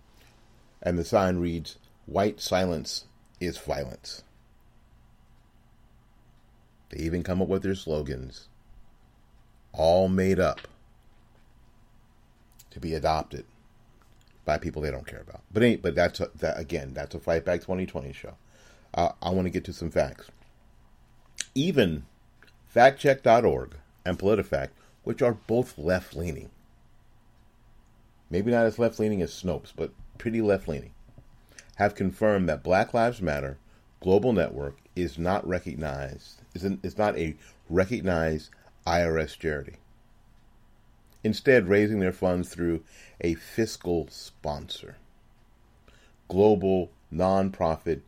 And 0.81 0.97
the 0.97 1.05
sign 1.05 1.37
reads, 1.37 1.77
White 2.05 2.41
silence 2.41 3.05
is 3.39 3.57
violence. 3.57 4.23
They 6.89 6.99
even 7.03 7.23
come 7.23 7.41
up 7.41 7.47
with 7.47 7.63
their 7.63 7.75
slogans, 7.75 8.47
all 9.73 10.07
made 10.07 10.39
up 10.39 10.67
to 12.71 12.79
be 12.79 12.93
adopted 12.93 13.45
by 14.45 14.57
people 14.57 14.81
they 14.81 14.91
don't 14.91 15.05
care 15.05 15.21
about. 15.21 15.41
But 15.51 15.63
any, 15.63 15.75
but 15.75 15.95
that's 15.95 16.19
a, 16.19 16.29
that 16.35 16.59
again. 16.59 16.93
That's 16.93 17.13
a 17.13 17.19
Fight 17.19 17.43
Back 17.43 17.61
2020 17.61 18.13
show. 18.13 18.35
Uh, 18.93 19.09
I 19.21 19.29
want 19.29 19.45
to 19.45 19.51
get 19.51 19.65
to 19.65 19.73
some 19.73 19.91
facts. 19.91 20.27
Even 21.53 22.05
FactCheck.org 22.73 23.75
and 24.05 24.17
PolitiFact, 24.17 24.69
which 25.03 25.21
are 25.21 25.33
both 25.33 25.77
left 25.77 26.15
leaning, 26.15 26.49
maybe 28.29 28.51
not 28.51 28.65
as 28.65 28.79
left 28.79 28.99
leaning 28.99 29.21
as 29.21 29.31
Snopes, 29.31 29.73
but 29.75 29.91
pretty 30.17 30.41
left 30.41 30.67
leaning, 30.67 30.91
have 31.75 31.95
confirmed 31.95 32.47
that 32.47 32.63
Black 32.63 32.93
Lives 32.93 33.21
Matter 33.21 33.57
Global 33.99 34.31
Network 34.31 34.77
is 34.95 35.17
not 35.17 35.47
recognized. 35.47 36.41
Is, 36.57 36.63
an, 36.63 36.79
is 36.81 36.97
not 36.97 37.15
a 37.17 37.35
recognized 37.69 38.49
IRS 38.87 39.37
charity 39.37 39.75
instead 41.23 41.67
raising 41.67 41.99
their 41.99 42.11
funds 42.11 42.49
through 42.49 42.83
a 43.21 43.35
fiscal 43.35 44.07
sponsor. 44.09 44.95
Global 46.27 46.89
nonprofit 47.13 48.01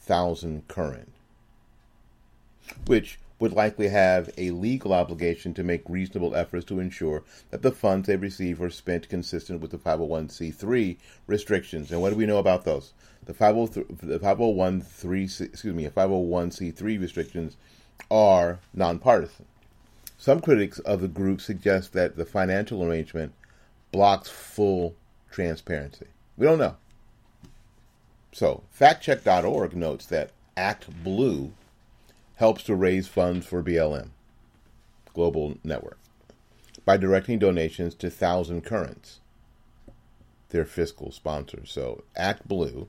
Thousand 0.00 0.66
Current, 0.66 1.12
which 2.86 3.18
would 3.38 3.52
likely 3.52 3.88
have 3.88 4.30
a 4.38 4.50
legal 4.50 4.92
obligation 4.92 5.54
to 5.54 5.62
make 5.62 5.88
reasonable 5.88 6.34
efforts 6.34 6.64
to 6.66 6.80
ensure 6.80 7.22
that 7.50 7.62
the 7.62 7.72
funds 7.72 8.06
they 8.06 8.16
receive 8.16 8.62
are 8.62 8.70
spent 8.70 9.08
consistent 9.08 9.60
with 9.60 9.70
the 9.70 9.78
501c3 9.78 10.96
restrictions. 11.26 11.90
And 11.90 12.00
what 12.00 12.10
do 12.10 12.16
we 12.16 12.26
know 12.26 12.38
about 12.38 12.64
those? 12.64 12.92
The 13.24 13.34
501c3, 13.34 15.40
excuse 15.40 15.74
me, 15.74 15.88
501c3 15.88 17.00
restrictions 17.00 17.56
are 18.10 18.60
nonpartisan. 18.74 19.46
Some 20.18 20.40
critics 20.40 20.78
of 20.80 21.00
the 21.00 21.08
group 21.08 21.40
suggest 21.40 21.92
that 21.94 22.16
the 22.16 22.24
financial 22.24 22.84
arrangement 22.84 23.32
blocks 23.90 24.28
full 24.28 24.94
transparency. 25.30 26.06
We 26.36 26.46
don't 26.46 26.58
know. 26.58 26.76
So, 28.32 28.62
factcheck.org 28.78 29.74
notes 29.74 30.06
that 30.06 30.30
Act 30.56 31.02
Blue 31.02 31.52
helps 32.36 32.62
to 32.64 32.74
raise 32.74 33.08
funds 33.08 33.46
for 33.46 33.62
BLM, 33.62 34.10
Global 35.14 35.56
Network, 35.64 35.98
by 36.84 36.96
directing 36.96 37.38
donations 37.38 37.94
to 37.96 38.10
Thousand 38.10 38.62
Currents, 38.62 39.20
their 40.50 40.64
fiscal 40.64 41.10
sponsor. 41.10 41.62
So, 41.64 42.04
Act 42.16 42.46
Blue, 42.46 42.88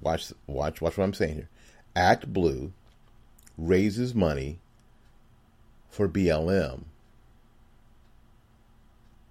watch, 0.00 0.32
watch, 0.46 0.80
watch 0.80 0.96
what 0.96 1.04
I'm 1.04 1.14
saying 1.14 1.34
here. 1.34 1.48
Act 1.96 2.32
Blue 2.32 2.72
raises 3.56 4.14
money 4.14 4.58
for 5.90 6.08
BLM. 6.08 6.84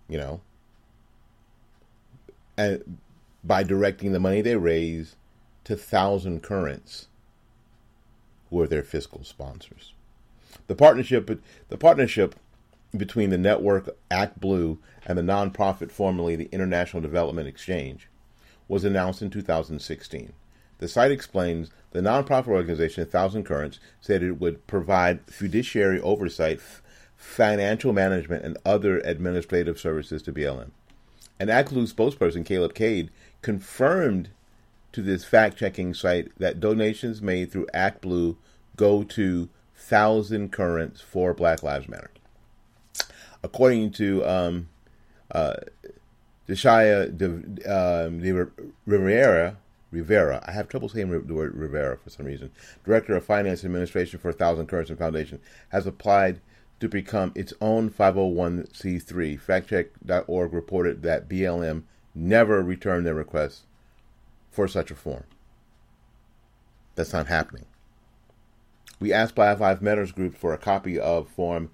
You 0.08 0.18
know, 0.18 0.42
and 2.58 3.00
by 3.44 3.64
directing 3.64 4.12
the 4.12 4.20
money 4.20 4.42
they 4.42 4.56
raise 4.56 5.16
to 5.64 5.76
Thousand 5.76 6.44
Currents, 6.44 7.08
who 8.50 8.62
are 8.62 8.68
their 8.68 8.84
fiscal 8.84 9.24
sponsors. 9.24 9.94
The 10.68 10.76
partnership, 10.76 11.42
the 11.70 11.78
partnership 11.78 12.36
between 12.96 13.32
the 13.32 13.38
network 13.38 13.98
Act 14.12 14.40
Blue 14.40 14.78
and 15.06 15.18
the 15.18 15.24
nonprofit 15.24 15.92
formerly 15.92 16.36
the 16.36 16.50
International 16.52 17.02
Development 17.02 17.48
Exchange 17.48 18.08
was 18.68 18.84
announced 18.84 19.22
in 19.22 19.30
2016. 19.30 20.34
The 20.84 20.90
site 20.90 21.12
explains 21.12 21.72
the 21.92 22.02
nonprofit 22.02 22.50
organization 22.50 23.06
Thousand 23.06 23.46
Currents 23.46 23.80
said 24.02 24.22
it 24.22 24.42
would 24.42 24.68
provide 24.68 25.22
fiduciary 25.28 26.02
oversight, 26.02 26.60
financial 27.16 27.94
management, 27.94 28.44
and 28.44 28.58
other 28.66 29.00
administrative 29.00 29.80
services 29.80 30.22
to 30.24 30.34
BLM. 30.34 30.72
An 31.40 31.48
ACLU 31.48 31.90
spokesperson, 31.90 32.46
Caleb 32.46 32.74
Cade, 32.74 33.12
confirmed 33.42 34.32
to 34.92 35.02
this 35.02 35.24
fact 35.24 35.56
checking 35.56 35.94
site 35.94 36.38
that 36.38 36.60
donations 36.60 37.22
made 37.22 37.50
through 37.50 37.68
Act 37.74 38.02
Blue 38.02 38.36
go 38.76 39.04
to 39.04 39.48
Thousand 39.78 40.52
Currents 40.52 41.00
for 41.00 41.34
Black 41.34 41.64
Lives 41.64 41.88
Matter. 41.88 42.12
According 43.42 43.92
to 43.92 44.26
um, 44.26 44.68
uh, 45.32 45.54
Deshaya 46.46 47.18
de, 47.18 47.26
um, 47.74 48.20
de 48.20 48.48
Rivera, 48.86 49.56
Rivera. 49.94 50.44
I 50.46 50.52
have 50.52 50.68
trouble 50.68 50.90
saying 50.90 51.10
the 51.10 51.34
word 51.34 51.56
Rivera 51.56 51.98
for 51.98 52.10
some 52.10 52.26
reason. 52.26 52.52
Director 52.84 53.16
of 53.16 53.24
Finance 53.24 53.64
Administration 53.64 54.20
for 54.20 54.34
Thousand 54.34 54.68
Currents 54.68 54.90
and 54.90 54.98
Foundation 55.00 55.40
has 55.70 55.86
applied 55.86 56.42
to 56.80 56.90
become 56.90 57.32
its 57.36 57.54
own 57.62 57.90
501c3. 57.90 59.40
FactCheck.org 59.40 60.52
reported 60.52 61.04
that 61.04 61.30
BLM 61.30 61.84
never 62.16 62.62
returned 62.64 63.06
their 63.06 63.14
request 63.14 63.62
for 64.50 64.68
such 64.68 64.92
a 64.92 64.96
form. 64.96 65.24
That's 66.96 67.14
not 67.14 67.28
happening. 67.28 67.66
We 69.00 69.14
asked 69.14 69.36
Black 69.36 69.60
Lives 69.60 69.82
Matters 69.82 70.12
group 70.12 70.36
for 70.36 70.54
a 70.54 70.58
copy 70.58 71.00
of 71.00 71.28
Form 71.30 71.70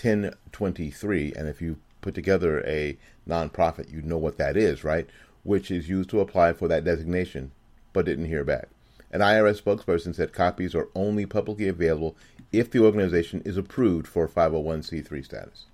1023, 0.00 1.32
and 1.34 1.48
if 1.48 1.60
you 1.60 1.78
put 2.00 2.14
together 2.14 2.64
a 2.66 2.96
nonprofit, 3.28 3.92
you 3.92 4.00
know 4.00 4.18
what 4.18 4.38
that 4.38 4.56
is, 4.56 4.84
right? 4.84 5.08
Which 5.42 5.70
is 5.70 5.88
used 5.88 6.10
to 6.10 6.20
apply 6.20 6.52
for 6.52 6.68
that 6.68 6.84
designation 6.84 7.52
but 7.92 8.04
didn't 8.04 8.26
hear 8.26 8.44
back. 8.44 8.68
An 9.10 9.20
IRS 9.20 9.62
spokesperson 9.62 10.14
said 10.14 10.32
copies 10.32 10.74
are 10.74 10.88
only 10.94 11.24
publicly 11.24 11.68
available 11.68 12.14
if 12.52 12.70
the 12.70 12.80
organization 12.80 13.42
is 13.44 13.56
approved 13.56 14.06
for 14.06 14.28
501c3 14.28 15.24
status. 15.24 15.64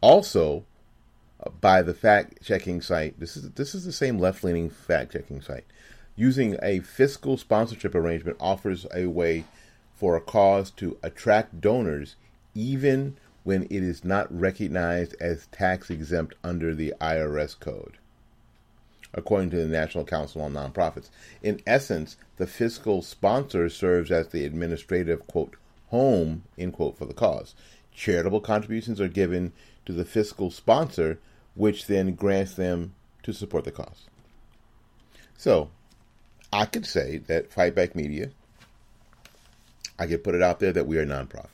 Also, 0.00 0.64
uh, 1.40 1.50
by 1.60 1.82
the 1.82 1.94
fact 1.94 2.42
checking 2.42 2.80
site, 2.80 3.18
this 3.20 3.36
is 3.36 3.50
this 3.52 3.74
is 3.74 3.84
the 3.84 3.92
same 3.92 4.18
left 4.18 4.42
leaning 4.42 4.70
fact 4.70 5.12
checking 5.12 5.40
site. 5.40 5.64
Using 6.16 6.58
a 6.62 6.80
fiscal 6.80 7.36
sponsorship 7.36 7.94
arrangement 7.94 8.36
offers 8.40 8.86
a 8.94 9.06
way 9.06 9.44
for 9.94 10.16
a 10.16 10.20
cause 10.20 10.70
to 10.72 10.98
attract 11.02 11.60
donors 11.60 12.16
even 12.54 13.16
when 13.44 13.64
it 13.64 13.82
is 13.82 14.04
not 14.04 14.32
recognized 14.36 15.14
as 15.20 15.46
tax 15.46 15.90
exempt 15.90 16.34
under 16.42 16.74
the 16.74 16.94
IRS 17.00 17.58
code 17.58 17.98
according 19.14 19.50
to 19.50 19.56
the 19.56 19.66
National 19.66 20.04
Council 20.04 20.42
on 20.42 20.52
Nonprofits. 20.52 21.08
In 21.42 21.60
essence, 21.66 22.16
the 22.36 22.46
fiscal 22.46 23.00
sponsor 23.00 23.68
serves 23.68 24.10
as 24.10 24.28
the 24.28 24.44
administrative, 24.44 25.26
quote, 25.26 25.56
home, 25.88 26.42
end 26.58 26.72
quote, 26.74 26.98
for 26.98 27.06
the 27.06 27.14
cause. 27.14 27.54
Charitable 27.94 28.40
contributions 28.40 29.00
are 29.00 29.08
given 29.08 29.52
to 29.86 29.92
the 29.92 30.04
fiscal 30.04 30.50
sponsor, 30.50 31.20
which 31.54 31.86
then 31.86 32.14
grants 32.14 32.54
them 32.54 32.94
to 33.22 33.32
support 33.32 33.64
the 33.64 33.70
cause. 33.70 34.06
So, 35.36 35.70
I 36.52 36.66
could 36.66 36.86
say 36.86 37.18
that 37.26 37.52
Fight 37.52 37.74
Back 37.74 37.94
Media, 37.94 38.30
I 39.98 40.06
could 40.06 40.24
put 40.24 40.34
it 40.34 40.42
out 40.42 40.58
there 40.58 40.72
that 40.72 40.86
we 40.86 40.98
are 40.98 41.02
a 41.02 41.06
nonprofit. 41.06 41.48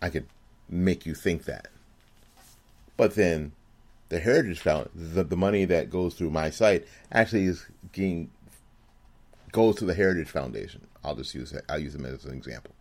I 0.00 0.08
could 0.08 0.26
make 0.68 1.04
you 1.04 1.14
think 1.14 1.44
that. 1.44 1.68
But 2.96 3.14
then 3.14 3.52
the 4.08 4.20
Heritage 4.20 4.60
Found 4.60 4.90
the, 4.94 5.24
the 5.24 5.36
money 5.36 5.64
that 5.64 5.90
goes 5.90 6.14
through 6.14 6.30
my 6.30 6.50
site 6.50 6.86
actually 7.12 7.44
is 7.44 7.66
getting 7.92 8.30
goes 9.52 9.76
to 9.76 9.84
the 9.84 9.94
Heritage 9.94 10.28
Foundation. 10.28 10.86
I'll 11.04 11.14
just 11.14 11.34
use 11.34 11.54
I'll 11.68 11.78
use 11.78 11.92
them 11.92 12.06
as 12.06 12.24
an 12.24 12.34
example. 12.34 12.74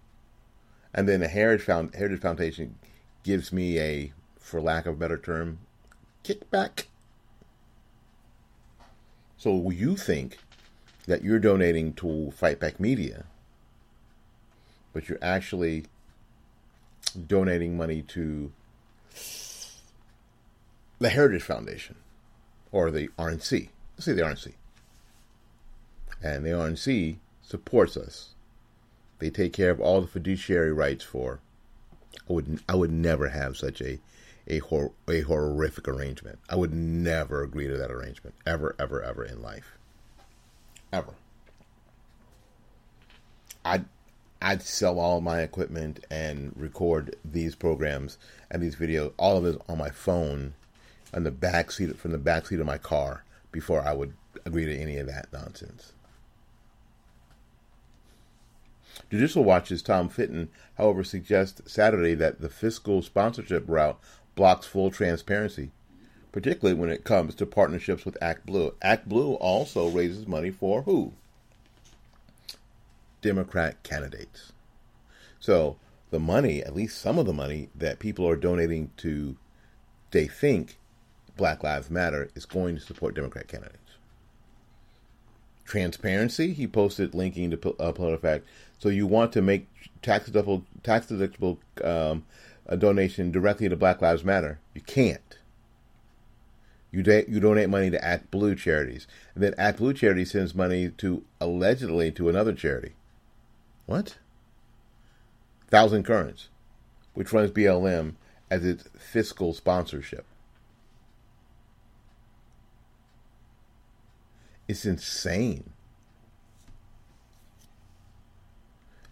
And 0.94 1.08
then 1.08 1.20
the 1.20 1.28
Heritage 1.28 1.66
Found 1.66 1.96
Heritage 1.96 2.22
Foundation 2.22 2.76
gives 3.24 3.52
me 3.52 3.80
a, 3.80 4.14
for 4.40 4.62
lack 4.62 4.86
of 4.86 4.96
a 4.96 4.98
better 4.98 5.18
term, 5.18 5.60
kickback. 6.24 6.86
So 9.38 9.70
you 9.70 9.96
think 9.96 10.38
that 11.06 11.24
you're 11.24 11.40
donating 11.40 11.94
to 11.94 12.32
Fight 12.32 12.60
Back 12.60 12.80
Media, 12.80 13.26
but 14.94 15.08
you're 15.08 15.20
actually 15.22 15.86
donating 17.28 17.78
money 17.78 18.02
to 18.02 18.52
the 21.00 21.10
Heritage 21.10 21.44
Foundation 21.44 21.96
or 22.72 22.92
the 22.92 23.10
RNC. 23.20 23.70
Let's 23.96 24.06
say 24.06 24.14
the 24.14 24.22
RNC. 24.24 24.54
And 26.24 26.46
the 26.46 26.52
RNC 26.52 27.18
supports 27.42 27.96
us. 27.96 28.30
They 29.20 29.30
take 29.30 29.54
care 29.54 29.72
of 29.72 29.80
all 29.80 30.02
the 30.02 30.08
fiduciary 30.08 30.72
rights 30.72 31.04
for. 31.04 31.40
I 32.30 32.34
would 32.34 32.62
I 32.68 32.76
would 32.76 32.92
never 32.92 33.30
have 33.30 33.58
such 33.58 33.82
a 33.82 34.00
a, 34.48 34.60
hor- 34.60 34.94
a 35.10 35.22
horrific 35.22 35.88
arrangement. 35.88 36.40
I 36.50 36.56
would 36.56 36.74
never 36.74 37.44
agree 37.44 37.68
to 37.68 37.78
that 37.78 37.92
arrangement 37.92 38.36
ever 38.46 38.76
ever 38.80 39.04
ever 39.04 39.24
in 39.24 39.42
life. 39.42 39.78
Ever. 40.92 41.14
I'd 43.66 43.86
I'd 44.42 44.62
sell 44.62 45.00
all 45.00 45.20
my 45.20 45.42
equipment 45.42 46.06
and 46.10 46.54
record 46.56 47.16
these 47.26 47.56
programs 47.56 48.18
and 48.52 48.62
these 48.62 48.76
videos, 48.76 49.14
all 49.18 49.38
of 49.38 49.44
this 49.44 49.58
on 49.68 49.80
my 49.80 49.90
phone, 49.90 50.54
on 51.14 51.24
the 51.24 51.32
back 51.32 51.72
seat 51.72 51.98
from 51.98 52.12
the 52.12 52.18
back 52.18 52.48
seat 52.48 52.60
of 52.60 52.66
my 52.66 52.78
car 52.78 53.24
before 53.52 53.82
I 53.82 53.94
would 53.94 54.14
agree 54.46 54.66
to 54.66 54.78
any 54.78 54.98
of 54.98 55.08
that 55.08 55.28
nonsense. 55.32 55.94
Judicial 59.10 59.44
Watch's 59.44 59.82
Tom 59.82 60.10
Fitton, 60.10 60.50
however, 60.78 61.04
suggests 61.04 61.72
Saturday 61.72 62.14
that 62.16 62.42
the 62.42 62.50
fiscal 62.50 63.02
sponsorship 63.02 63.64
route 63.68 64.00
blocks 64.36 64.66
full 64.66 64.92
transparency, 64.92 65.72
particularly 66.32 66.80
when 66.80 66.90
it 66.90 67.04
comes 67.04 67.36
to 67.36 67.46
partnerships 67.46 68.06
with 68.06 68.18
Act 68.22 68.46
Blue. 68.46 68.74
Act 68.82 69.08
Blue 69.08 69.34
also 69.36 69.90
raises 69.90 70.28
money 70.28 70.52
for 70.52 70.82
who? 70.82 71.14
Democrat 73.22 73.82
candidates. 73.84 74.52
So 75.40 75.78
the 76.10 76.20
money, 76.20 76.64
at 76.64 76.76
least 76.76 77.00
some 77.00 77.18
of 77.18 77.26
the 77.26 77.34
money 77.34 77.70
that 77.76 78.00
people 78.00 78.28
are 78.28 78.36
donating 78.36 78.92
to, 78.98 79.38
they 80.12 80.28
think 80.28 80.78
Black 81.38 81.64
Lives 81.64 81.90
Matter 81.90 82.30
is 82.36 82.46
going 82.46 82.76
to 82.76 82.82
support 82.82 83.16
Democrat 83.16 83.48
candidates. 83.48 83.78
Transparency, 85.66 86.54
he 86.54 86.68
posted 86.68 87.14
linking 87.14 87.52
to 87.52 87.58
uh, 87.80 87.92
PolitiFact. 87.92 88.22
Fact. 88.22 88.46
So 88.80 88.90
you 88.90 89.06
want 89.06 89.32
to 89.34 89.42
make 89.42 89.68
tax 90.02 90.30
deductible, 90.30 90.64
tax 90.84 91.08
deductible 91.08 91.58
um, 91.84 92.26
a 92.66 92.78
donation 92.78 93.32
directly 93.32 93.70
to 93.70 93.76
Black 93.76 94.02
Lives 94.02 94.24
Matter? 94.24 94.60
You 94.74 94.82
can't. 94.82 95.38
You, 96.92 97.04
da- 97.04 97.26
you 97.28 97.40
donate 97.40 97.70
money 97.70 97.90
to 97.90 98.04
Act 98.04 98.32
Blue 98.32 98.56
charities, 98.56 99.08
and 99.36 99.44
then 99.44 99.54
Act 99.58 99.80
Blue 99.80 99.94
charity 99.94 100.26
sends 100.26 100.56
money 100.56 100.90
to 100.98 101.24
allegedly 101.42 102.12
to 102.14 102.30
another 102.30 102.54
charity. 102.54 102.94
What? 103.86 104.18
Thousand 105.70 106.04
Currents, 106.04 106.48
which 107.14 107.34
runs 107.34 107.52
BLM 107.52 108.14
as 108.50 108.66
its 108.66 108.86
fiscal 108.98 109.54
sponsorship. 109.54 110.26
It's 114.68 114.86
insane. 114.86 115.72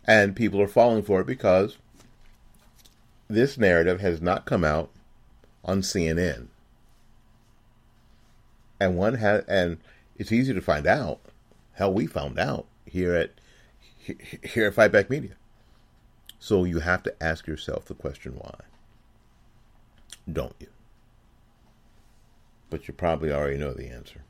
And 0.07 0.35
people 0.35 0.61
are 0.61 0.67
falling 0.67 1.03
for 1.03 1.21
it 1.21 1.27
because 1.27 1.77
this 3.27 3.57
narrative 3.57 4.01
has 4.01 4.21
not 4.21 4.45
come 4.45 4.63
out 4.63 4.89
on 5.63 5.81
CNN. 5.81 6.47
And 8.79 8.97
one 8.97 9.15
has, 9.15 9.43
and 9.47 9.77
it's 10.17 10.31
easy 10.31 10.53
to 10.53 10.61
find 10.61 10.85
out. 10.85 11.19
Hell, 11.73 11.93
we 11.93 12.05
found 12.05 12.37
out 12.37 12.67
here 12.85 13.15
at 13.15 13.31
here 14.43 14.67
at 14.67 14.73
Fight 14.73 14.91
Back 14.91 15.09
Media. 15.09 15.35
So 16.37 16.63
you 16.63 16.79
have 16.79 17.01
to 17.03 17.23
ask 17.23 17.47
yourself 17.47 17.85
the 17.85 17.95
question 17.95 18.33
why. 18.33 18.55
Don't 20.31 20.55
you? 20.59 20.67
But 22.69 22.87
you 22.87 22.93
probably 22.93 23.31
already 23.31 23.57
know 23.57 23.73
the 23.73 23.87
answer. 23.87 24.23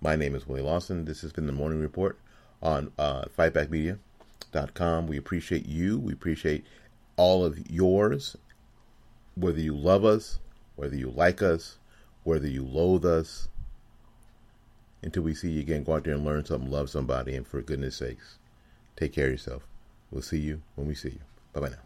My 0.00 0.14
name 0.14 0.34
is 0.34 0.46
Willie 0.46 0.62
Lawson. 0.62 1.04
This 1.06 1.22
has 1.22 1.32
been 1.32 1.46
the 1.46 1.52
Morning 1.52 1.80
Report 1.80 2.18
on 2.62 2.92
uh, 2.98 3.24
FightbackMedia.com. 3.36 5.06
We 5.06 5.16
appreciate 5.16 5.66
you. 5.66 5.98
We 5.98 6.12
appreciate 6.12 6.64
all 7.16 7.44
of 7.44 7.70
yours, 7.70 8.36
whether 9.34 9.60
you 9.60 9.74
love 9.74 10.04
us, 10.04 10.38
whether 10.76 10.96
you 10.96 11.10
like 11.10 11.42
us, 11.42 11.78
whether 12.24 12.46
you 12.46 12.64
loathe 12.64 13.06
us. 13.06 13.48
Until 15.02 15.22
we 15.22 15.34
see 15.34 15.50
you 15.50 15.60
again, 15.60 15.84
go 15.84 15.94
out 15.94 16.04
there 16.04 16.14
and 16.14 16.24
learn 16.24 16.44
something, 16.44 16.70
love 16.70 16.90
somebody, 16.90 17.34
and 17.34 17.46
for 17.46 17.62
goodness 17.62 17.96
sakes, 17.96 18.38
take 18.96 19.12
care 19.12 19.26
of 19.26 19.32
yourself. 19.32 19.62
We'll 20.10 20.22
see 20.22 20.38
you 20.38 20.62
when 20.74 20.88
we 20.88 20.94
see 20.94 21.10
you. 21.10 21.20
Bye 21.52 21.60
bye 21.60 21.68
now. 21.70 21.85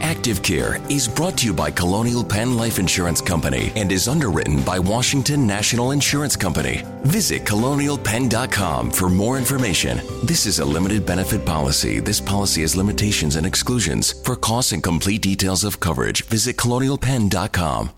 Active 0.00 0.42
Care 0.42 0.78
is 0.88 1.08
brought 1.08 1.38
to 1.38 1.46
you 1.46 1.54
by 1.54 1.70
Colonial 1.70 2.24
Penn 2.24 2.56
Life 2.56 2.78
Insurance 2.78 3.20
Company 3.20 3.72
and 3.76 3.90
is 3.90 4.08
underwritten 4.08 4.62
by 4.62 4.78
Washington 4.78 5.46
National 5.46 5.90
Insurance 5.90 6.36
Company. 6.36 6.84
Visit 7.02 7.44
colonialpenn.com 7.44 8.90
for 8.90 9.08
more 9.08 9.38
information. 9.38 10.00
This 10.24 10.46
is 10.46 10.58
a 10.58 10.64
limited 10.64 11.06
benefit 11.06 11.44
policy. 11.44 12.00
This 12.00 12.20
policy 12.20 12.62
has 12.62 12.76
limitations 12.76 13.36
and 13.36 13.46
exclusions. 13.46 14.12
For 14.24 14.36
costs 14.36 14.72
and 14.72 14.82
complete 14.82 15.22
details 15.22 15.64
of 15.64 15.80
coverage, 15.80 16.24
visit 16.24 16.56
colonialpenn.com. 16.56 17.95